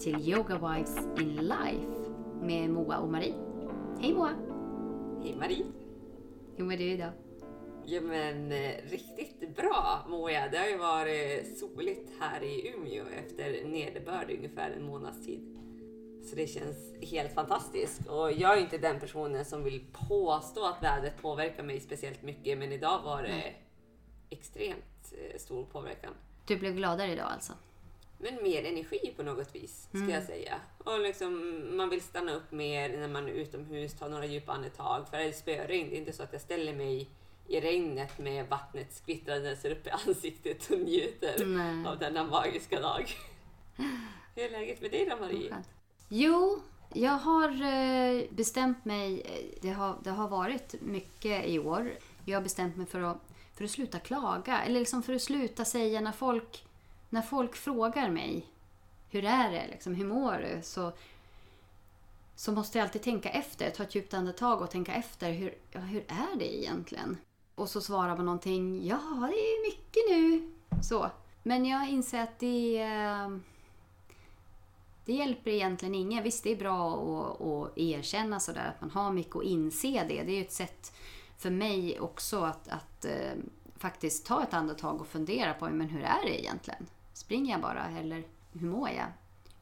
[0.00, 3.34] till Yoga Wives in Life med Moa och Marie.
[4.00, 4.30] Hej Moa!
[5.22, 5.64] Hej Marie!
[6.56, 7.12] Hur mår du idag?
[7.86, 10.50] Ja men eh, riktigt bra mår jag.
[10.52, 15.58] Det har ju varit soligt här i Umeå efter nederbörd i ungefär en månads tid.
[16.30, 18.06] Så det känns helt fantastiskt.
[18.06, 22.58] Och jag är inte den personen som vill påstå att vädret påverkar mig speciellt mycket
[22.58, 23.54] men idag var det
[24.30, 26.14] extremt eh, stor påverkan.
[26.46, 27.52] Du blev gladare idag alltså?
[28.18, 30.10] Men mer energi på något vis, ska Mm.
[30.10, 30.54] jag säga.
[30.78, 35.08] Och liksom, man vill stanna upp mer när man är utomhus, ta några djupa andetag.
[35.08, 37.08] För är det spöregn, det är inte så att jag ställer mig
[37.48, 41.86] i regnet med vattnet skvittrandes upp i ansiktet och njuter Nej.
[41.86, 43.10] av denna magiska dag.
[44.34, 45.54] Hur är läget med dig då, Marie?
[46.08, 46.62] Jo,
[46.94, 49.20] jag har eh, bestämt mig.
[49.20, 51.92] eh, Det har, det har varit mycket i år.
[52.24, 53.18] Jag har bestämt mig för att,
[53.56, 54.62] för att sluta klaga.
[54.62, 56.64] Eller liksom för att sluta säga när folk,
[57.14, 58.46] när folk frågar mig.
[59.10, 59.66] Hur är det?
[59.66, 60.62] Liksom, hur mår du?
[60.62, 60.92] Så,
[62.34, 63.70] så måste jag alltid tänka efter.
[63.70, 65.32] Ta ett djupt andetag och tänka efter.
[65.32, 67.16] Hur, ja, hur är det egentligen?
[67.54, 68.86] Och så svarar man någonting.
[68.86, 70.52] Ja, det är mycket nu.
[70.82, 71.10] Så.
[71.42, 72.82] Men jag inser att det.
[72.82, 73.28] Eh,
[75.04, 76.22] det hjälper egentligen ingen.
[76.24, 80.22] Visst, det är bra att, att erkänna sådär att man har mycket och inse det.
[80.22, 80.92] Det är ju ett sätt
[81.38, 83.32] för mig också att, att eh,
[83.76, 86.86] faktiskt ta ett andetag och fundera på men hur är det egentligen?
[87.14, 89.06] Springer jag bara eller hur mår jag?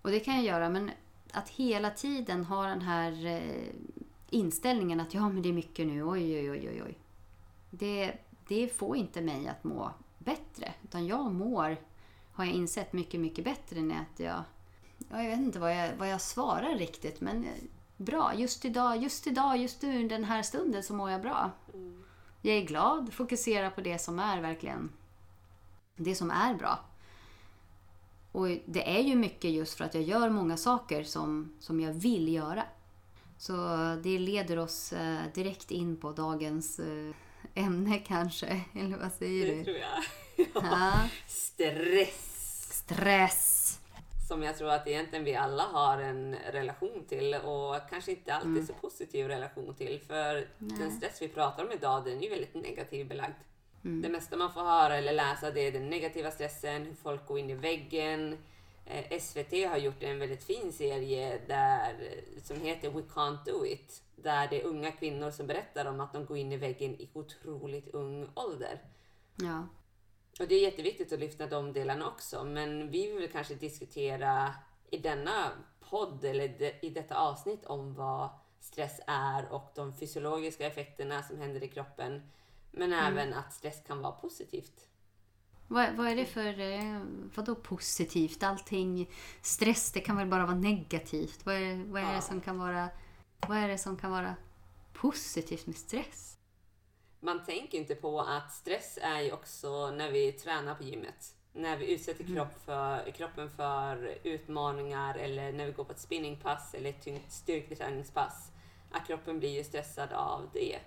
[0.02, 0.90] Och det kan jag göra, men
[1.32, 3.74] att hela tiden ha den här eh,
[4.30, 6.98] inställningen att ja, men det är mycket nu, oj, oj, oj, oj, oj.
[7.70, 8.12] Det,
[8.48, 11.76] det får inte mig att må bättre, utan jag mår,
[12.32, 14.44] har jag insett, mycket, mycket bättre än att jag
[15.10, 17.50] Ja, jag vet inte vad jag, vad jag svarar riktigt, men eh,
[17.96, 18.34] bra.
[18.34, 21.50] Just idag, just idag, just nu den här stunden så mår jag bra.
[21.74, 22.04] Mm.
[22.42, 24.90] Jag är glad, fokuserar på det som är verkligen
[25.96, 26.78] det som är bra.
[28.32, 31.92] Och det är ju mycket just för att jag gör många saker som, som jag
[31.92, 32.62] vill göra.
[33.38, 33.52] Så
[34.02, 37.14] det leder oss eh, direkt in på dagens eh,
[37.54, 38.46] ämne kanske.
[38.74, 39.64] Eller vad säger Det du?
[39.64, 40.02] tror jag.
[40.54, 40.92] Ja.
[41.26, 42.28] Stress!
[42.72, 43.78] Stress.
[44.28, 48.66] Som jag tror att egentligen vi alla har en relation till och kanske inte alltid
[48.66, 50.00] så positiv relation till.
[50.06, 53.34] För den stress vi pratar om idag den är ju väldigt negativ belagd.
[54.02, 57.38] Det mesta man får höra eller läsa det är den negativa stressen, hur folk går
[57.38, 58.38] in i väggen.
[58.86, 61.94] Eh, SVT har gjort en väldigt fin serie där,
[62.44, 64.02] som heter We Can't Do It.
[64.16, 67.10] Där det är unga kvinnor som berättar om att de går in i väggen i
[67.12, 68.80] otroligt ung ålder.
[69.36, 69.66] Ja.
[70.40, 74.54] Och det är jätteviktigt att lyfta de delarna också, men vi vill kanske diskutera
[74.90, 75.50] i denna
[75.90, 78.28] podd eller de- i detta avsnitt om vad
[78.60, 82.22] stress är och de fysiologiska effekterna som händer i kroppen.
[82.72, 84.88] Men även att stress kan vara positivt.
[85.68, 86.60] Vad, vad är det för...
[86.60, 87.00] Eh,
[87.34, 88.42] vadå positivt?
[88.42, 89.10] Allting...
[89.42, 91.46] Stress, det kan väl bara vara negativt?
[91.46, 92.12] Vad är, vad är, Ja.
[92.14, 92.88] det, som kan vara,
[93.48, 94.34] vad är det som kan vara
[94.92, 96.38] positivt med stress?
[97.20, 101.34] Man tänker inte på att stress är ju också när vi tränar på gymmet.
[101.52, 106.74] När vi utsätter kropp för, kroppen för utmaningar eller när vi går på ett spinningpass
[106.74, 108.50] eller ett tungt styrketräningspass.
[108.90, 110.78] Att kroppen blir ju stressad av det.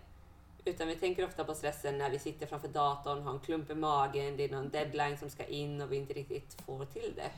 [0.65, 3.75] Utan vi tänker ofta på stressen när vi sitter framför datorn, har en klump i
[3.75, 7.31] magen, det är någon deadline som ska in och vi inte riktigt får till det.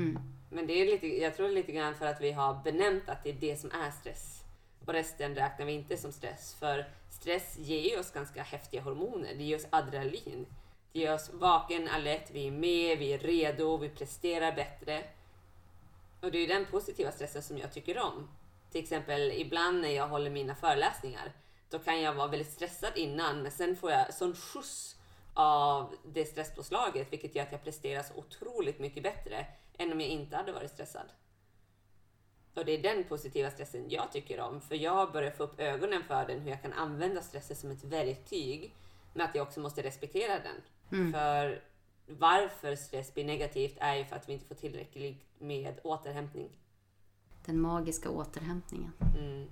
[0.00, 0.18] Mm.
[0.50, 3.30] Men det är lite, jag tror lite grann för att vi har benämnt att det
[3.30, 4.40] är det som är stress.
[4.86, 6.54] Och resten räknar vi inte som stress.
[6.54, 9.34] För stress ger ju oss ganska häftiga hormoner.
[9.36, 10.46] Det ger oss adrenalin.
[10.92, 15.04] Det gör oss vaken, alert, vi är med, vi är redo, vi presterar bättre.
[16.20, 18.28] Och det är ju den positiva stressen som jag tycker om.
[18.70, 21.32] Till exempel ibland när jag håller mina föreläsningar.
[21.70, 24.96] Då kan jag vara väldigt stressad innan men sen får jag sån skjuts
[25.34, 29.46] av det stresspåslaget vilket gör att jag presterar så otroligt mycket bättre
[29.78, 31.06] än om jag inte hade varit stressad.
[32.54, 36.02] Och det är den positiva stressen jag tycker om för jag börjar få upp ögonen
[36.02, 38.74] för den hur jag kan använda stressen som ett verktyg
[39.14, 41.12] men att jag också måste respektera den.
[41.12, 41.62] För
[42.06, 46.48] varför stress blir negativt är ju för att vi inte får tillräckligt med återhämtning.
[47.46, 48.92] Den magiska återhämtningen.
[49.18, 49.48] Mm.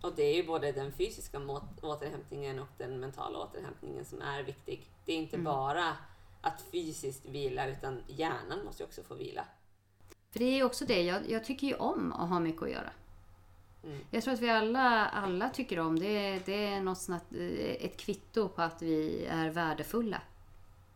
[0.00, 1.40] Och det är ju både den fysiska
[1.82, 4.86] återhämtningen och den mentala återhämtningen som är viktig.
[5.04, 5.96] Det är inte bara
[6.40, 9.44] att fysiskt vila utan hjärnan måste ju också få vila.
[10.30, 12.90] För det är också det, jag, jag tycker ju om att ha mycket att göra.
[13.84, 14.00] Mm.
[14.10, 16.46] Jag tror att vi alla, alla tycker om det.
[16.46, 20.22] Det är något sånt, att, eh, ett kvitto på att vi är värdefulla.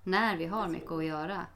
[0.02, 1.46] När vi har mycket att göra.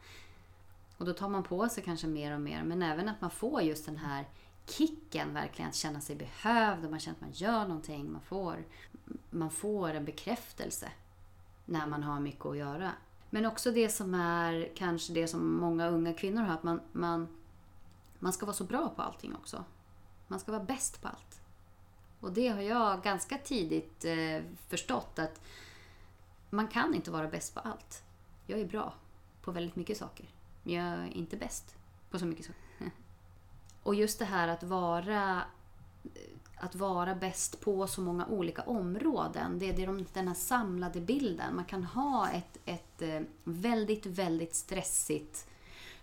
[0.96, 2.62] Och då tar man på sig kanske mer och mer.
[2.62, 4.24] Men även att man får just den här
[4.70, 5.68] kicken verkligen.
[5.68, 8.12] Att känna sig behövd och man känner att man gör någonting.
[8.12, 8.64] Man får,
[9.30, 10.88] man får en bekräftelse
[11.64, 12.92] när man har mycket att göra.
[13.30, 16.54] Men också det som är kanske det som många unga kvinnor har.
[16.54, 17.28] Att man, man,
[18.18, 19.64] man ska vara så bra på allting också.
[20.26, 21.40] Man ska vara bäst på allt.
[22.20, 25.40] Och det har jag ganska tidigt eh, förstått att
[26.50, 28.02] man kan inte vara bäst på allt.
[28.46, 28.94] Jag är bra
[29.42, 30.26] på väldigt mycket saker.
[30.62, 31.76] Men jag är inte bäst
[32.10, 32.67] på så mycket saker.
[33.88, 35.42] Och just det här att vara
[36.56, 39.58] att vara bäst på så många olika områden.
[39.58, 41.54] Det är de, den här samlade bilden.
[41.54, 45.48] Man kan ha ett, ett eh, väldigt, väldigt stressigt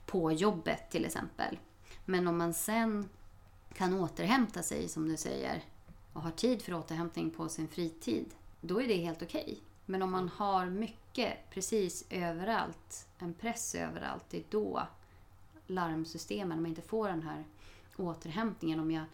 [0.06, 1.60] på jobbet till exempel.
[2.06, 3.10] Men om man sen
[3.74, 5.64] kan återhämta sig, som du säger,
[6.14, 8.26] och har tid för återhämtning på sin fritid,
[8.62, 9.44] då är det helt okej.
[9.44, 9.58] Okay.
[9.86, 14.88] Men om man har mycket precis överallt, en press överallt, det är då
[15.68, 17.44] larmsystemen, om man inte får den här
[17.98, 18.80] återhämtningen.
[18.80, 19.06] Om jag,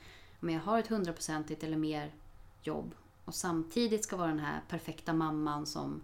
[0.41, 2.11] om jag har ett hundraprocentigt eller mer
[2.61, 2.95] jobb
[3.25, 6.01] och samtidigt ska vara den här perfekta mamman som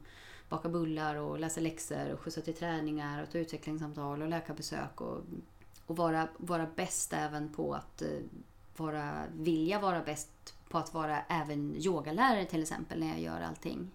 [0.49, 5.21] bakar bullar och läser läxor och skjutsar till träningar och tar utvecklingssamtal och läkarbesök och,
[5.85, 8.19] och vara, vara bäst även på att eh,
[8.77, 13.91] vara, vilja vara bäst på att vara även yogalärare till exempel när jag gör allting,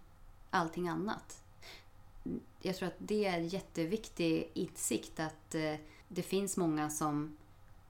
[0.50, 1.42] allting annat.
[2.62, 5.74] Jag tror att det är en jätteviktig insikt att eh,
[6.08, 7.36] det finns många som,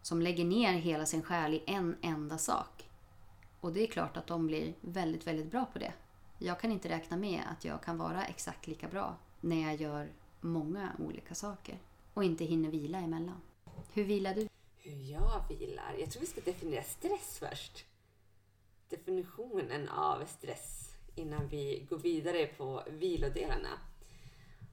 [0.03, 2.89] som lägger ner hela sin själ i en enda sak.
[3.61, 5.93] Och det är klart att de blir väldigt, väldigt bra på det.
[6.39, 10.09] Jag kan inte räkna med att jag kan vara exakt lika bra när jag gör
[10.41, 11.79] många olika saker
[12.15, 13.41] och inte hinner vila emellan.
[13.93, 14.49] Hur vilar du?
[14.79, 15.95] Hur jag vilar?
[15.99, 17.85] Jag tror vi ska definiera stress först.
[18.89, 23.79] Definitionen av stress innan vi går vidare på vilodelarna.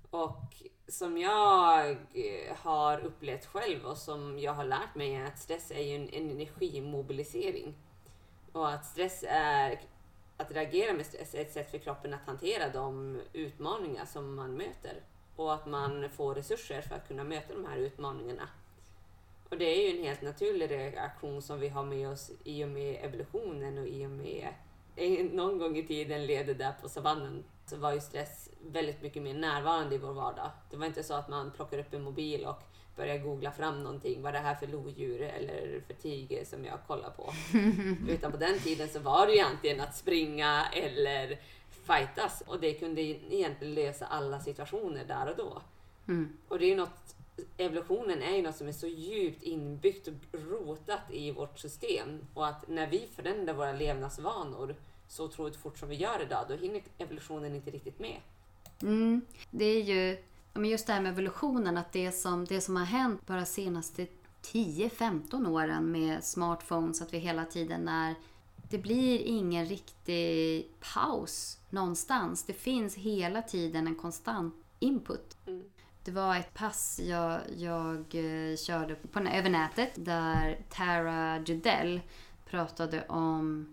[0.10, 5.39] Och som jag eh, har upplevt själv och som jag har lärt mig är att
[5.39, 7.75] stress är ju en, en energimobilisering.
[8.51, 9.81] Och att stress är
[10.38, 14.53] att reagera med stress är ett sätt för kroppen att hantera de utmaningar som man
[14.53, 15.01] möter
[15.36, 18.50] och att man får resurser för att kunna möta de här utmaningarna.
[19.50, 22.69] Och det är ju en helt naturlig reaktion som vi har med oss i och
[22.69, 24.47] med evolutionen och i och med
[25.31, 29.34] någon gång i tiden levde där på savannen så var ju stress väldigt mycket mer
[29.34, 30.51] närvarande i vår vardag.
[30.69, 32.63] Det var inte så att man plockar upp en mobil och
[32.96, 34.22] börjar googla fram någonting.
[34.22, 37.34] Vad är det här för lodjur eller för tiger som jag kollar på?
[38.12, 42.74] Utan på den tiden så var det ju antingen att springa eller fightas och det
[42.74, 45.62] kunde egentligen lösa alla situationer där och då.
[46.07, 46.38] Mm.
[46.48, 47.16] Och det är något,
[47.57, 50.13] evolutionen är ju något som är så djupt inbyggt och
[50.50, 54.75] rotat i vårt system och att när vi förändrar våra levnadsvanor
[55.07, 58.18] så otroligt fort som vi gör idag, då hinner evolutionen inte riktigt med.
[58.81, 59.21] Mm.
[59.51, 60.18] Det är ju
[60.68, 64.07] just det här med evolutionen, att det som, det som har hänt bara senaste
[64.44, 68.15] 10-15 åren med smartphones, att vi hela tiden är...
[68.69, 72.44] Det blir ingen riktig paus någonstans.
[72.44, 75.38] Det finns hela tiden en konstant input.
[75.47, 75.63] Mm.
[76.04, 82.01] Det var ett pass jag, jag eh, körde på, över nätet där Tara Judell
[82.46, 83.68] pratade om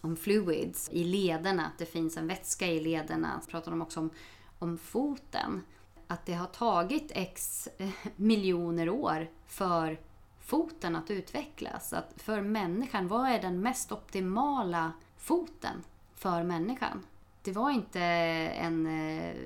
[0.00, 3.40] om fluids i lederna, att det finns en vätska i lederna.
[3.48, 4.10] Pratade de också om,
[4.58, 5.62] om foten.
[6.06, 10.00] Att det har tagit x eh, miljoner år för
[10.40, 11.92] foten att utvecklas.
[11.92, 15.82] Att för människan, vad är den mest optimala foten
[16.14, 17.06] för människan?
[17.42, 19.36] Det var inte en, eh,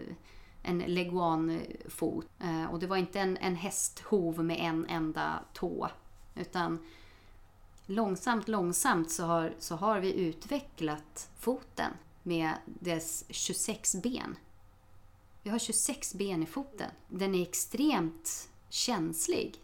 [0.62, 5.88] en leguanfot eh, eh, och det var inte en, en hästhov med en enda tå.
[6.34, 6.78] Utan
[7.86, 11.92] långsamt, långsamt så har, så har vi utvecklat foten
[12.22, 14.36] med dess 26 ben.
[15.42, 16.90] Vi har 26 ben i foten.
[17.08, 19.56] Den är extremt känslig.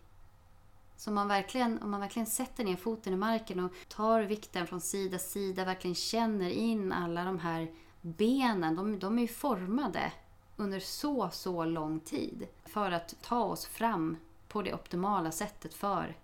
[0.96, 4.66] Så om man, verkligen, om man verkligen sätter ner foten i marken och tar vikten
[4.66, 8.76] från sida till sida, verkligen känner in alla de här benen.
[8.76, 10.12] De, de är ju formade
[10.60, 14.16] under så, så lång tid för att ta oss fram
[14.48, 16.16] på det optimala sättet för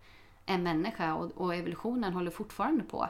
[0.47, 3.09] en människa och, och evolutionen håller fortfarande på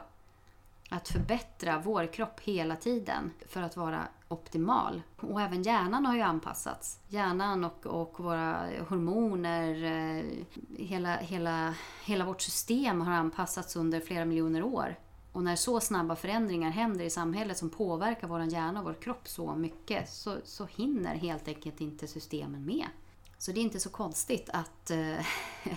[0.89, 5.01] att förbättra vår kropp hela tiden för att vara optimal.
[5.19, 6.99] Och även hjärnan har ju anpassats.
[7.07, 10.25] Hjärnan och, och våra hormoner, eh,
[10.77, 14.95] hela, hela, hela vårt system har anpassats under flera miljoner år.
[15.35, 19.27] Och när så snabba förändringar händer i samhället som påverkar vår hjärna och vår kropp
[19.27, 22.85] så mycket så, så hinner helt enkelt inte systemen med.
[23.37, 25.25] Så det är inte så konstigt att eh,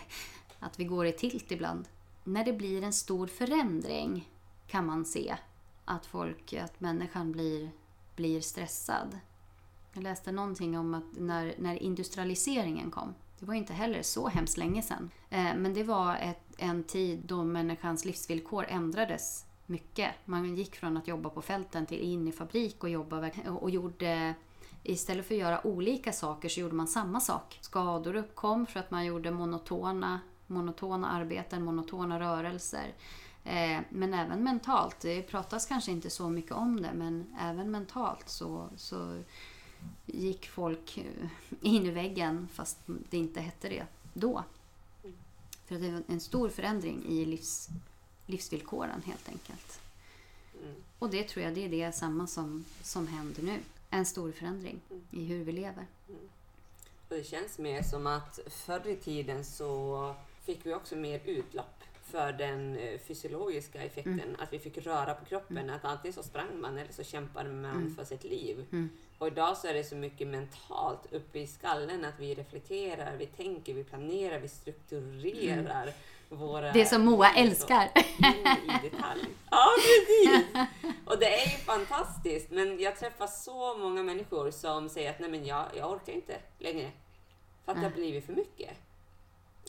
[0.59, 1.89] att vi går i tilt ibland.
[2.25, 4.29] När det blir en stor förändring
[4.67, 5.37] kan man se
[5.85, 7.71] att folk, att människan blir,
[8.17, 9.19] blir stressad.
[9.93, 14.57] Jag läste någonting om att när, när industrialiseringen kom, det var inte heller så hemskt
[14.57, 20.11] länge sedan, eh, men det var ett, en tid då människans livsvillkor ändrades mycket.
[20.25, 24.35] Man gick från att jobba på fälten till in i fabrik och jobba och gjorde
[24.83, 27.59] Istället för att göra olika saker så gjorde man samma sak.
[27.61, 32.95] Skador uppkom för att man gjorde monotona monotona arbeten, monotona rörelser.
[33.45, 35.01] Eh, men även mentalt.
[35.01, 39.23] Det pratas kanske inte så mycket om det, men även mentalt så, så
[40.07, 41.29] gick folk eh,
[41.61, 44.45] in i väggen fast det inte hette det då.
[45.67, 47.69] För det var en stor förändring i livs,
[48.29, 49.81] livsvillkoren helt enkelt.
[50.63, 50.75] Mm.
[50.99, 53.59] Och det tror jag det är det samma som, som händer nu.
[53.91, 54.81] En stor förändring
[55.11, 55.87] i hur vi lever.
[57.09, 61.75] Och det känns mer som att förr i tiden så fick vi också mer utlopp
[62.05, 64.21] för den eh, fysiologiska effekten.
[64.21, 64.37] Mm.
[64.39, 65.71] Att vi fick röra på kroppen.
[65.71, 67.95] Att antingen så sprang man eller så kämpade man Mm.
[67.97, 68.67] för sitt liv.
[68.73, 68.89] Mm.
[69.19, 73.27] Och idag så är det så mycket mentalt uppe i skallen att vi reflekterar, vi
[73.27, 75.93] tänker, vi planerar, vi strukturerar
[76.29, 76.69] våra...
[76.69, 76.73] Mm.
[76.73, 77.91] Det som Moa älskar.
[77.95, 79.29] I detalj.
[79.51, 80.45] Ja, precis!
[81.05, 82.51] Och det är ju fantastiskt.
[82.51, 86.37] Men jag träffar så många människor som säger att nej men jag, jag orkar inte
[86.59, 86.91] längre.
[87.65, 88.71] För att det har blivit för mycket.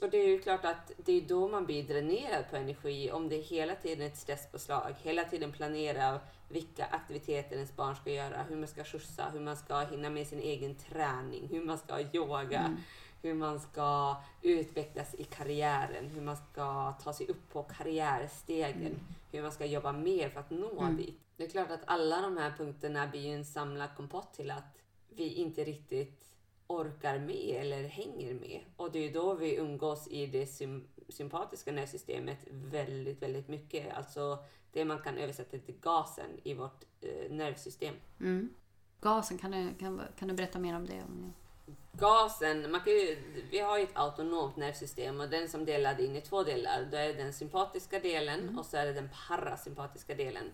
[0.01, 3.11] Och det är ju klart att det är då man blir dränerad på energi.
[3.11, 8.11] Om det är hela tiden ett stresspåslag, hela tiden planera vilka aktiviteter ens barn ska
[8.11, 11.77] göra, hur man ska skjutsa, hur man ska hinna med sin egen träning, hur man
[11.77, 12.77] ska yoga,
[13.21, 18.99] hur man ska utvecklas i karriären, hur man ska ta sig upp på karriärstegen,
[19.31, 20.97] hur man ska jobba mer för att nå Mm.
[20.97, 21.19] dit.
[21.37, 24.77] Det är klart att alla de här punkterna blir ju en samlad kompott till att
[25.09, 26.25] vi inte riktigt
[26.67, 28.61] orkar med eller hänger med.
[28.77, 33.93] Och det är då vi umgås i det sym- sympatiska nervsystemet väldigt, väldigt mycket.
[33.97, 34.37] Alltså
[34.71, 37.95] det man kan översätta till gasen i vårt eh, nervsystem.
[38.19, 38.49] Mm.
[39.01, 41.03] Gasen, kan du, kan, kan du berätta mer om det?
[41.07, 41.33] Om
[41.99, 43.17] Gasen, man kan ju,
[43.51, 46.87] vi har ju ett autonomt nervsystem och den som delad in i två delar.
[46.91, 50.51] Då är den sympatiska delen och så är det den parasympatiska delen.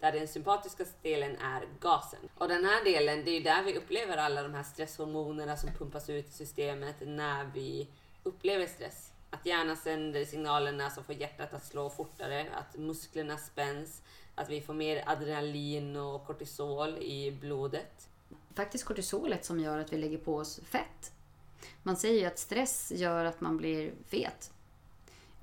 [0.00, 2.20] Där den sympatiska delen är gasen.
[2.38, 5.70] Och den här delen, det är ju där vi upplever alla de här stresshormonerna som
[5.70, 7.88] pumpas ut i systemet när vi
[8.22, 9.12] upplever stress.
[9.30, 14.02] Att hjärnan sänder signalerna som får hjärtat att slå fortare, att musklerna spänns,
[14.34, 18.08] att vi får mer adrenalin och kortisol i blodet
[18.54, 21.12] faktiskt kortisolet som gör att vi lägger på oss fett.
[21.82, 24.50] Man säger ju att stress gör att man blir fet.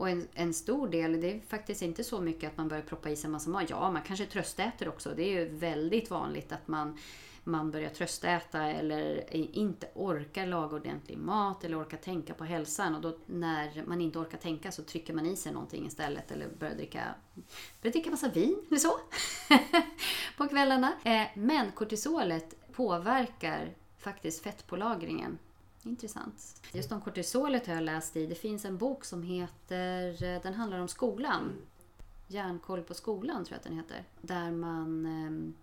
[0.02, 3.10] Och en, en stor del, det är faktiskt inte så mycket att man börjar proppa
[3.10, 3.70] i sig en massa mat.
[3.70, 5.14] Ja, man kanske tröstäter också.
[5.16, 6.98] Det är ju väldigt vanligt att man,
[7.44, 12.96] man börjar tröstäta eller inte orkar laga ordentlig mat eller orkar tänka på hälsan.
[12.96, 16.48] Och då när man inte orkar tänka så trycker man i sig någonting istället eller
[16.60, 17.04] börjar dricka,
[17.82, 19.00] börjar dricka massa vin eller så.
[20.38, 20.94] på kvällarna.
[21.04, 25.38] Eh, men kortisolet påverkar faktiskt fettpålagringen.
[25.84, 26.62] Intressant.
[26.74, 28.26] Just om kortisolet har jag läst i.
[28.26, 31.52] Det finns en bok som heter, eh, den handlar om skolan.
[32.28, 34.04] Järnkoll på skolan tror jag att den heter.
[34.22, 35.54] Där man eh,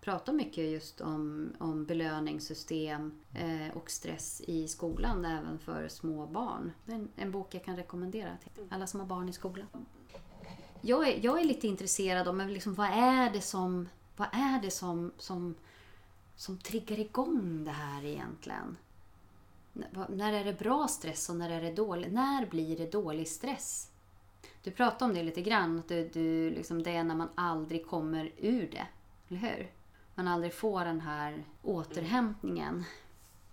[0.00, 6.72] pratar mycket just om, om belöningssystem eh, och stress i skolan även för små barn.
[6.84, 9.86] Det är en, en bok jag kan rekommendera till alla som har barn i skolan.
[10.80, 14.62] Jag är, jag är lite intresserad av men liksom, vad är det som, vad är
[14.62, 15.54] det som, som,
[16.36, 18.76] som triggar igång det här egentligen?
[20.08, 22.12] När är det bra stress och när är det dålig?
[22.12, 23.90] När blir det dålig stress?
[24.62, 27.86] Du pratade om det lite grann, att du, du, liksom, det är när man aldrig
[27.86, 28.86] kommer ur det.
[29.28, 29.70] Eller hur?
[30.14, 32.84] Man aldrig får den här återhämtningen.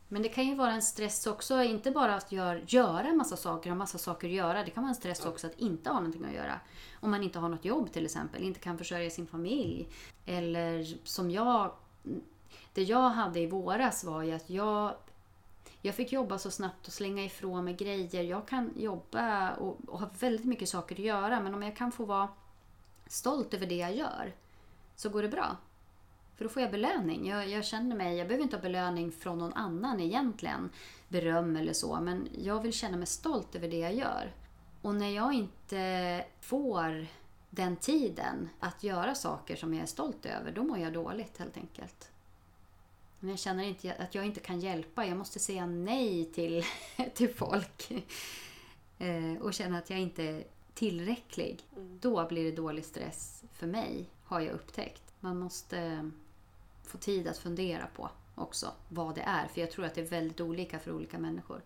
[0.08, 3.38] Men det kan ju vara en stress också, inte bara att gör, göra en massa
[3.38, 4.63] saker, ha massa saker att göra.
[4.63, 6.60] Det kan vara en stress också att inte ha någonting att göra.
[7.00, 9.88] Om man inte har något jobb till exempel, inte kan försörja sin familj.
[10.25, 11.72] Eller som jag,
[12.74, 14.96] det jag hade i våras var ju att jag
[15.86, 18.24] jag fick jobba så snabbt och slänga ifrån mig grejer.
[18.24, 21.92] Jag kan jobba och, och ha väldigt mycket saker att göra men om jag kan
[21.92, 22.30] få vara
[23.08, 24.34] stolt över det jag gör
[24.96, 25.58] så går det bra.
[26.36, 27.27] För då får jag belöning.
[27.27, 30.70] Jag, jag känner mig, jag behöver inte ha belöning från någon annan egentligen.
[31.08, 32.00] Beröm eller så.
[32.01, 34.34] Men jag vill känna mig stolt över det jag gör.
[34.82, 37.08] Och när jag inte får
[37.50, 41.58] den tiden att göra saker som jag är stolt över, då mår jag dåligt helt
[41.58, 42.12] enkelt.
[43.24, 45.06] Men jag känner inte att jag inte kan hjälpa.
[45.06, 46.63] Jag måste säga nej till,
[47.13, 47.92] till folk.
[48.98, 51.63] Eh, och känna att jag inte är tillräcklig.
[52.00, 55.03] Då blir det dålig stress för mig, har jag upptäckt.
[55.20, 56.10] Man måste
[56.84, 59.48] få tid att fundera på också vad det är.
[59.48, 61.62] För jag tror att det är väldigt olika för olika människor.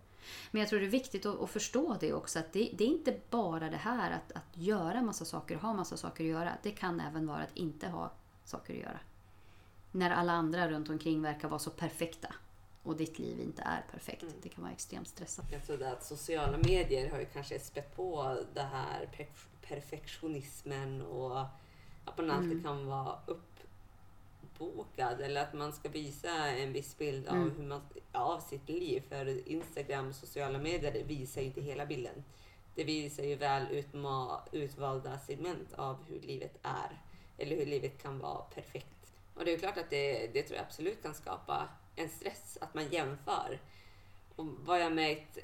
[0.50, 2.38] Men jag tror det är viktigt att, att förstå det också.
[2.38, 5.72] Att det, det är inte bara det här att, att göra massa saker och ha
[5.74, 6.52] massa saker att göra.
[6.62, 8.12] Det kan även vara att inte ha
[8.44, 9.00] saker att göra.
[9.92, 12.34] När alla andra runt omkring verkar vara så perfekta.
[12.82, 14.24] Och ditt liv inte är perfekt.
[14.42, 15.52] Det kan vara extremt stressande.
[15.52, 19.26] Jag trodde att sociala medier har ju kanske spett på det här per-
[19.68, 21.40] perfektionismen och
[22.04, 23.18] att man alltid kan vara
[24.42, 27.50] uppbokad eller att man ska visa en viss bild av, Mm.
[27.56, 27.80] hur man,
[28.12, 29.02] av sitt liv.
[29.08, 32.24] För Instagram och sociala medier visar ju inte hela bilden.
[32.74, 37.02] det visar ju väl utma, utvalda segment av hur livet är.
[37.38, 38.97] Eller hur livet kan vara perfekt.
[39.38, 42.74] Och det är klart att det, det tror jag absolut kan skapa en stress, att
[42.74, 43.58] man jämför.
[44.36, 45.38] Och vad jag märkt,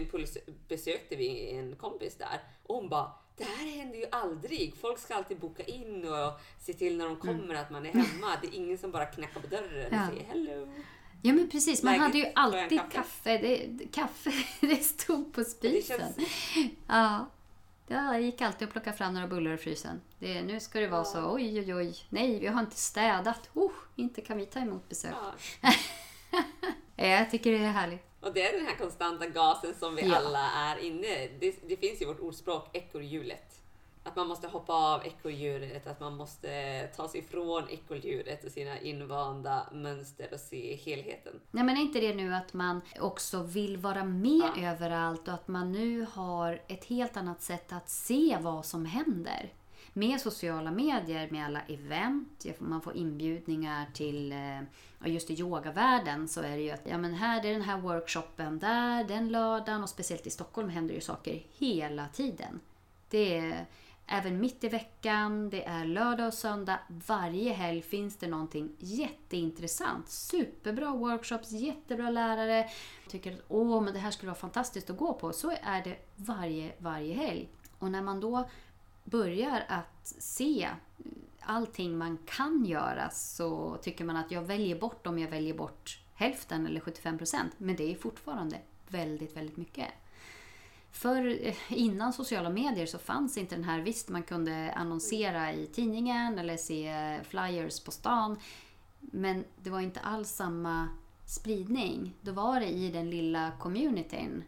[0.68, 2.40] besökte vi en kompis där.
[2.64, 4.76] Och hon bara, det här händer ju aldrig.
[4.76, 8.38] Folk ska alltid boka in och se till när de kommer att man är hemma.
[8.42, 10.08] Det är ingen som bara knackar på dörren Ja.
[10.08, 10.68] och säger hello.
[11.26, 12.92] Ja men precis, man hade ju alltid kaffe?
[12.96, 13.38] kaffe.
[13.38, 16.00] Det, kaffe, det stod på Det spisen.
[16.00, 16.18] känns,
[16.88, 17.30] Ja.
[17.88, 20.02] ja, jag gick alltid och plockade fram några bullar ur frysen.
[20.20, 21.06] Det, nu ska det vara Ja.
[21.06, 23.50] så, oj oj oj, nej vi har inte städat.
[23.54, 25.14] Oh, inte kan vi ta emot besök.
[25.62, 25.72] ja.
[26.96, 27.06] Ja.
[27.08, 28.06] Jag tycker det är härligt.
[28.20, 30.16] Och det är den här konstanta gasen som vi Ja.
[30.16, 33.52] alla är inne det, det finns ju i vårt ordspråk ekorrhjulet.
[34.08, 38.80] Att man måste hoppa av ekorrhjulet, att man måste ta sig ifrån ekorrhjulet och sina
[38.80, 41.34] invanda mönster och se helheten.
[41.52, 44.72] Nej men är inte det nu att man också vill vara med Ja.
[44.72, 49.54] överallt och att man nu har ett helt annat sätt att se vad som händer?
[49.94, 54.62] Med sociala medier, med alla event, man får inbjudningar till, eh,
[55.12, 58.60] just i yogavärlden så är det ju att ja, men här är den här workshopen
[58.60, 62.60] där, den lördagen och speciellt i Stockholm händer ju saker hela tiden.
[63.10, 63.66] Det är
[64.08, 66.80] även mitt i veckan, det är lördag och söndag.
[66.88, 70.10] Varje helg finns det någonting jätteintressant.
[70.10, 72.70] Superbra workshops, jättebra lärare.
[73.08, 75.34] Tycker att åh, men det här skulle vara fantastiskt att gå på.
[75.34, 77.50] Så är det varje, varje helg.
[77.80, 78.50] Och när man då
[79.04, 80.70] börjar att se
[81.40, 86.00] allting man kan göra så tycker man att jag väljer bort om jag väljer bort
[86.14, 87.54] hälften eller 75 procent.
[87.58, 89.88] Men det är fortfarande väldigt, väldigt mycket.
[90.96, 95.68] För eh, innan sociala medier så fanns inte den här, visst man kunde annonsera i
[95.68, 98.40] tidningen eller se flyers på stan.
[99.00, 100.90] Men det var inte alls samma
[101.26, 102.14] spridning.
[102.22, 104.44] Då var det i den lilla communityn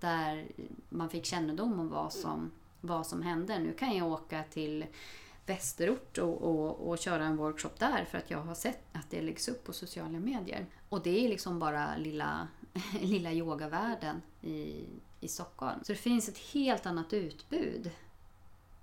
[0.00, 0.46] där
[0.88, 3.58] man fick kännedom om vad som, vad som hände.
[3.58, 4.86] Nu kan jag åka till
[5.46, 9.22] Västerort och, och, och köra en workshop där för att jag har sett att det
[9.22, 10.66] läggs upp på sociala medier.
[10.88, 12.48] Och det är liksom bara lilla,
[13.00, 14.84] lilla yogavärlden i,
[15.24, 15.84] i Stockholm.
[15.84, 17.90] Så det finns ett helt annat utbud.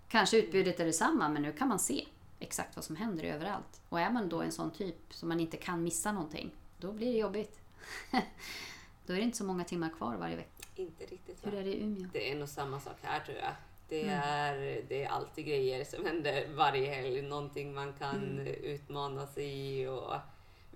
[0.08, 2.08] Kanske utbudet är detsamma men nu kan man se
[2.40, 3.82] exakt vad som händer överallt.
[3.90, 7.12] Och är man då en sån typ som man inte kan missa någonting, då blir
[7.14, 7.60] det jobbigt.
[9.06, 10.68] då är det inte så många timmar kvar varje vecka.
[10.76, 11.52] Inte riktigt va?
[11.52, 12.08] Hur är det i Umeå?
[12.14, 13.54] Det är nog samma sak här tror jag.
[13.90, 14.20] Det Mm.
[14.24, 17.22] är, det är alltid grejer som händer varje helg.
[17.22, 18.48] Någonting man kan Mm.
[18.48, 19.46] utmana sig
[19.82, 19.88] i.
[19.88, 20.14] Och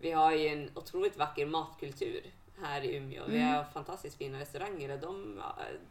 [0.02, 2.26] vi har ju en otroligt vacker matkultur
[2.62, 3.24] här i Umeå.
[3.28, 3.54] Vi Mm.
[3.56, 5.42] har fantastiskt fina restauranger och de,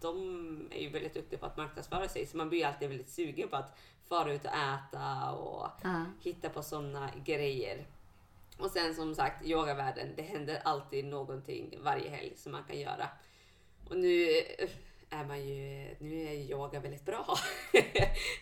[0.01, 2.27] de är ju väldigt duktiga på att marknadsföra sig.
[2.27, 6.05] Så man blir ju alltid väldigt sugen på att fara ut och äta och Ja.
[6.21, 7.87] hitta på sådana grejer.
[8.59, 10.13] Och sen som sagt, yogavärlden.
[10.17, 13.09] Det händer alltid någonting varje helg som man kan göra.
[13.91, 14.69] Och nu eh,
[15.11, 17.27] är man ju, nu är yoga väldigt bra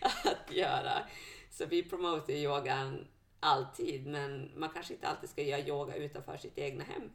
[0.01, 1.03] att göra.
[1.49, 3.07] Så vi promotar yogan
[3.39, 7.09] alltid, men man kanske inte alltid ska göra yoga utanför sitt egna hem.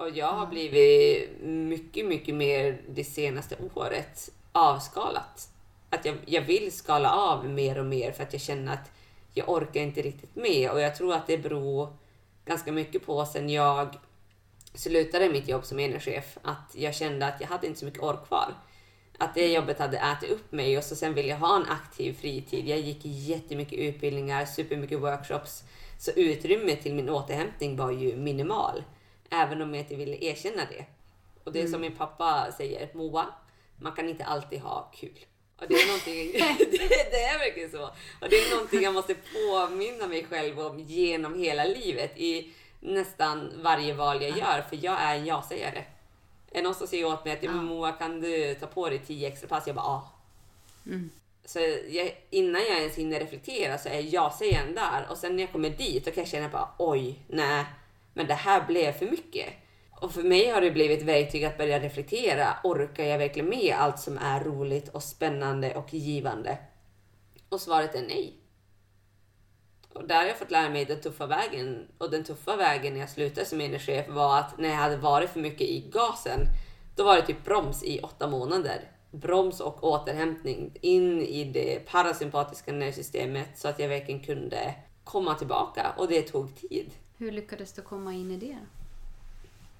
[0.00, 0.46] Och jag har Ja.
[0.46, 5.48] blivit mycket, mycket mer det senaste året avskalat.
[5.90, 8.90] Att jag, jag vill skala av mer och mer för att jag känner att
[9.34, 10.70] jag orkar inte riktigt med.
[10.70, 11.96] Och jag tror att det beror
[12.44, 13.88] ganska mycket på sen jag
[14.74, 18.26] slutade mitt jobb som enhetschef att jag kände att jag hade inte så mycket ork
[18.26, 18.54] kvar.
[19.18, 22.12] Att det jobbet hade ätit upp mig och så sen ville jag ha en aktiv
[22.20, 22.68] fritid.
[22.68, 25.64] Jag gick jättemycket utbildningar, supermycket workshops.
[25.98, 28.82] Så utrymmet till min återhämtning var ju minimal.
[29.30, 30.84] Även om jag inte ville erkänna det.
[31.44, 33.26] Och det är som min pappa säger, Moa,
[33.76, 35.18] man kan inte alltid ha kul.
[35.56, 36.32] Och det är någonting,
[36.78, 37.84] det, det är verkligen så.
[38.20, 43.52] Och det är någonting jag måste påminna mig själv om genom hela livet i nästan
[43.62, 45.84] varje val jag gör, för jag är en ja-sägare.
[46.50, 47.52] Är det någon som säger åt mig att ja.
[47.52, 49.66] Moa kan du ta på dig tio extra pass?
[49.66, 50.12] Jag bara ja.
[50.86, 51.10] Mm.
[51.44, 55.52] Så jag, innan jag ens hinner reflektera så är ja-sägaren där och sen när jag
[55.52, 57.64] kommer dit då kan jag känna bara oj, nej,
[58.14, 59.48] men det här blev för mycket.
[60.00, 62.56] Och för mig har det blivit ett verktyg att börja reflektera.
[62.64, 66.58] Orkar jag verkligen med allt som är roligt och spännande och givande?
[67.48, 68.36] Och svaret är nej.
[69.94, 71.88] Och där har jag fått lära mig den tuffa vägen.
[71.98, 75.30] Och den tuffa vägen när jag slutade som energichef var att när jag hade varit
[75.30, 76.40] för mycket i gasen,
[76.96, 78.90] Då var det typ broms i åtta månader.
[79.10, 84.74] Broms och återhämtning in i det parasympatiska nervsystemet så att jag verkligen kunde
[85.10, 86.90] komma tillbaka och det tog tid.
[87.16, 88.58] Hur lyckades du komma in i det?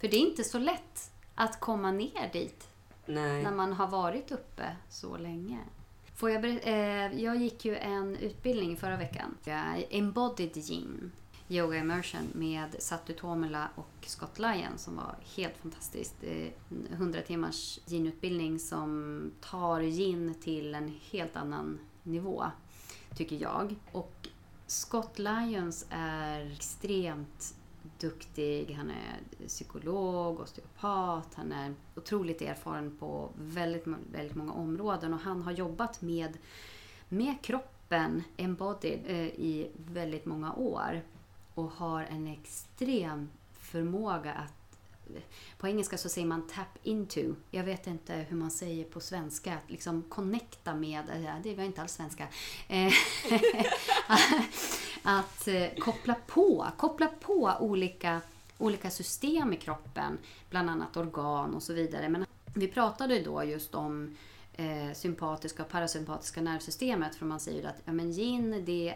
[0.01, 2.69] För det är inte så lätt att komma ner dit
[3.07, 3.43] Nej.
[3.43, 5.59] när man har varit uppe så länge.
[6.17, 9.37] Får jag, eh, jag gick ju en utbildning förra veckan.
[9.91, 11.13] Embodied Yin
[11.49, 16.15] Yoga Immersion med Satu Tomela och Scott Lyon som var helt fantastiskt.
[16.23, 22.45] En 100 timmars yin-utbildning som tar yin till en helt annan nivå,
[23.17, 23.75] tycker jag.
[23.93, 24.29] Och
[24.71, 27.55] Scott Lyons är extremt
[27.99, 28.75] duktig.
[28.75, 31.35] Han är psykolog, osteopat.
[31.35, 36.39] Han är otroligt erfaren på väldigt, väldigt många områden och han har jobbat med,
[37.09, 41.03] med kroppen, embodied, eh, i väldigt många år
[41.55, 44.60] och har en extrem förmåga att
[45.59, 47.35] på engelska så säger man tap into.
[47.51, 49.55] Jag vet inte hur man säger på svenska.
[49.55, 52.29] Att liksom connecta med, eh, det var inte alls svenska.
[52.69, 52.93] Eh,
[55.03, 58.21] att eh, koppla på, koppla på olika,
[58.59, 60.19] olika system i kroppen,
[60.51, 62.09] bland annat organ och så vidare.
[62.09, 64.17] Men vi pratade då just om
[64.53, 67.17] eh, sympatiska och parasympatiska nervsystemet.
[67.17, 68.95] För man säger att ja, men yin, det,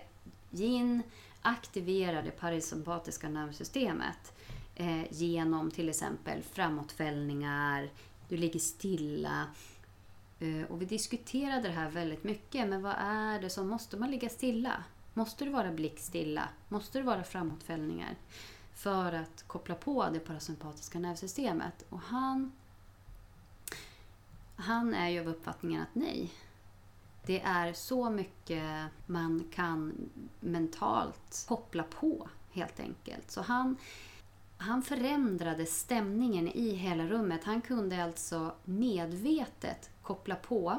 [0.50, 1.03] yin
[1.42, 4.34] aktiverar det parasympatiska nervsystemet
[4.74, 7.90] eh, genom till exempel framåtfällningar,
[8.28, 9.46] du ligger stilla.
[10.40, 14.10] Eh, och vi diskuterade det här väldigt mycket, men vad är det som måste man
[14.10, 14.84] ligga stilla?
[15.14, 16.48] Måste det vara blickstilla?
[16.68, 18.16] Måste det vara framåtfällningar?
[18.74, 21.84] För att koppla på det parasympatiska nervsystemet.
[21.88, 22.52] Och han,
[24.56, 26.32] han är ju av uppfattningen att nej.
[27.26, 30.10] Det är så mycket man kan
[30.40, 33.30] mentalt koppla på helt enkelt.
[33.30, 33.76] Så han,
[34.57, 37.45] han förändrade stämningen i hela rummet.
[37.45, 40.79] Han kunde alltså medvetet koppla på.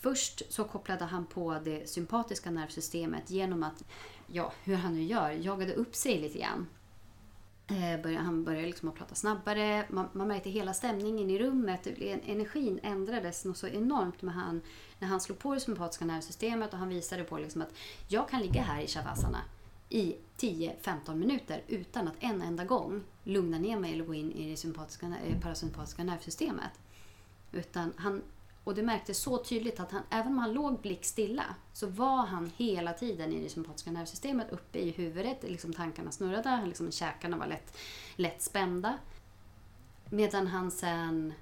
[0.00, 3.84] Först så kopplade han på det sympatiska nervsystemet genom att,
[4.26, 6.66] ja, hur han nu gör, jagade upp sig lite grann.
[7.68, 9.86] Eh, han började liksom att prata snabbare.
[9.88, 11.86] Man, man märkte hela stämningen i rummet.
[12.26, 14.60] Energin ändrades något så enormt med han,
[14.98, 17.74] när han slog på det sympatiska nervsystemet och han visade på liksom att
[18.08, 19.42] jag kan ligga här i shavasana
[19.88, 24.50] i 10-15 minuter utan att en enda gång lugna ner mig eller gå in i
[24.50, 26.70] det sympatiska, eh, parasympatiska nervsystemet.
[27.52, 28.22] Utan han,
[28.64, 32.50] och det märktes så tydligt att han, även om han låg blickstilla så var han
[32.56, 35.42] hela tiden i det sympatiska nervsystemet uppe i huvudet.
[35.42, 37.76] Liksom tankarna snurrade, liksom käkarna var lätt,
[38.16, 38.98] lätt spända.
[40.10, 41.32] Medan han sen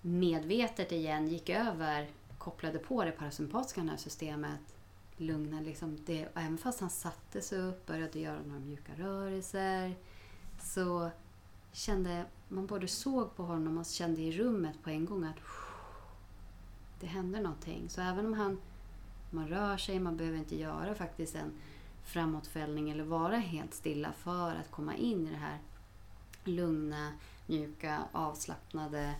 [0.00, 4.77] medvetet igen gick över, kopplade på det parasympatiska nervsystemet
[5.20, 6.26] lugna liksom det.
[6.26, 9.96] Och även fast han satte sig upp, började göra några mjuka rörelser
[10.60, 11.10] så
[11.72, 15.36] kände man både såg på honom och kände i rummet på en gång att
[17.00, 17.88] det händer någonting.
[17.88, 18.60] Så även om han
[19.30, 21.52] man rör sig, man behöver inte göra faktiskt en
[22.04, 25.58] framåtfällning eller vara helt stilla för att komma in i det här
[26.44, 27.12] lugna,
[27.46, 29.14] mjuka, avslappnade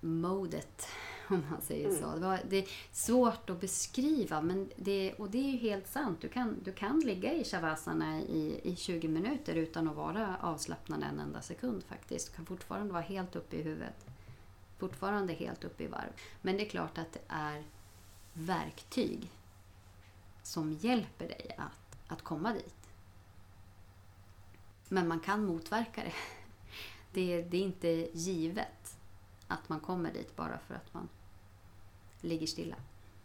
[0.00, 0.86] modet
[1.34, 2.14] om man säger så.
[2.14, 6.20] Det, var, det är svårt att beskriva men det, och det är ju helt sant.
[6.20, 11.02] Du kan, du kan ligga i shavasana i, i 20 minuter utan att vara avslappnad
[11.02, 12.30] en enda sekund faktiskt.
[12.30, 14.06] Du kan fortfarande vara helt uppe i huvudet.
[14.78, 16.12] Fortfarande helt uppe i varv.
[16.42, 17.64] Men det är klart att det är
[18.32, 19.30] verktyg
[20.42, 22.88] som hjälper dig att, att komma dit.
[24.88, 26.12] Men man kan motverka det.
[27.14, 28.98] Det, det är inte givet
[29.48, 31.08] att man kommer dit bara för att man
[32.22, 32.76] ligger stilla.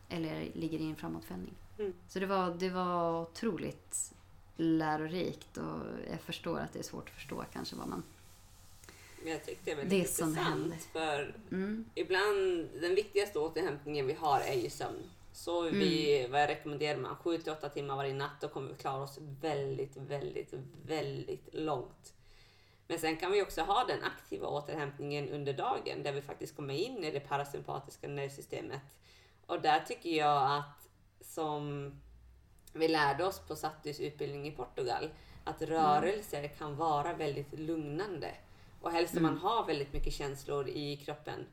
[0.10, 1.54] Eller ligger i en framåtfällning.
[1.80, 1.94] Mm.
[2.08, 4.14] Så det var, det var otroligt
[4.56, 5.80] lärorikt och
[6.12, 8.04] jag förstår att det är svårt att förstå kanske vad man...
[9.24, 10.38] Men jag tyckte det var Det som intressant.
[10.38, 10.76] hände.
[10.92, 15.04] För Mm, ibland, den viktigaste återhämtningen vi har är ju sömn.
[15.34, 16.32] Så vi, Mm.
[16.32, 17.16] vad rekommenderar man?
[17.16, 20.54] 7-8 timmar varje natt, då kommer vi klara oss väldigt, väldigt,
[20.88, 22.14] väldigt långt.
[22.88, 26.74] Men sen kan vi också ha den aktiva återhämtningen under dagen där vi faktiskt kommer
[26.74, 28.98] in i det parasympatiska nervsystemet.
[29.46, 30.90] Och där tycker jag att
[31.22, 31.92] som
[32.74, 35.10] vi lärde oss på Sattus utbildning i Portugal,
[35.44, 38.32] att rörelser kan vara väldigt lugnande.
[38.82, 41.46] Och helst om man har väldigt mycket känslor i kroppen.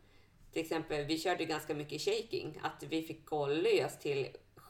[0.53, 4.29] Till exempel, vi körde ganska mycket shaking, att vi fick gå lös till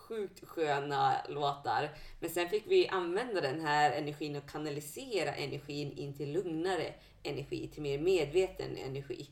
[0.09, 1.90] sjukt sköna låtar.
[2.21, 7.69] Men sen fick vi använda den här energin och kanalisera energin in till lugnare energi,
[7.69, 9.29] till mer medveten energi.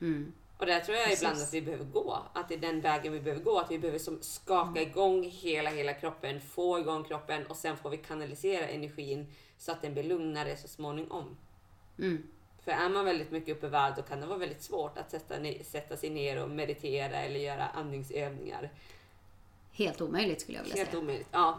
[0.00, 1.22] mm, Och där tror jag Precis.
[1.22, 3.78] ibland att vi behöver gå, att det är den vägen vi behöver gå, att vi
[3.78, 8.66] behöver som skaka igång hela, hela kroppen, få igång kroppen och sen får vi kanalisera
[8.68, 9.26] energin
[9.58, 11.36] så att den blir lugnare så småningom.
[11.98, 12.22] mm.
[12.64, 15.10] För är man väldigt mycket uppe i varv då kan det vara väldigt svårt att
[15.10, 18.70] sätta, sätta sig ner och meditera eller göra andningsövningar.
[19.72, 21.02] Helt omöjligt skulle jag vilja Helt säga.
[21.02, 21.28] omöjligt.
[21.32, 21.58] Ja.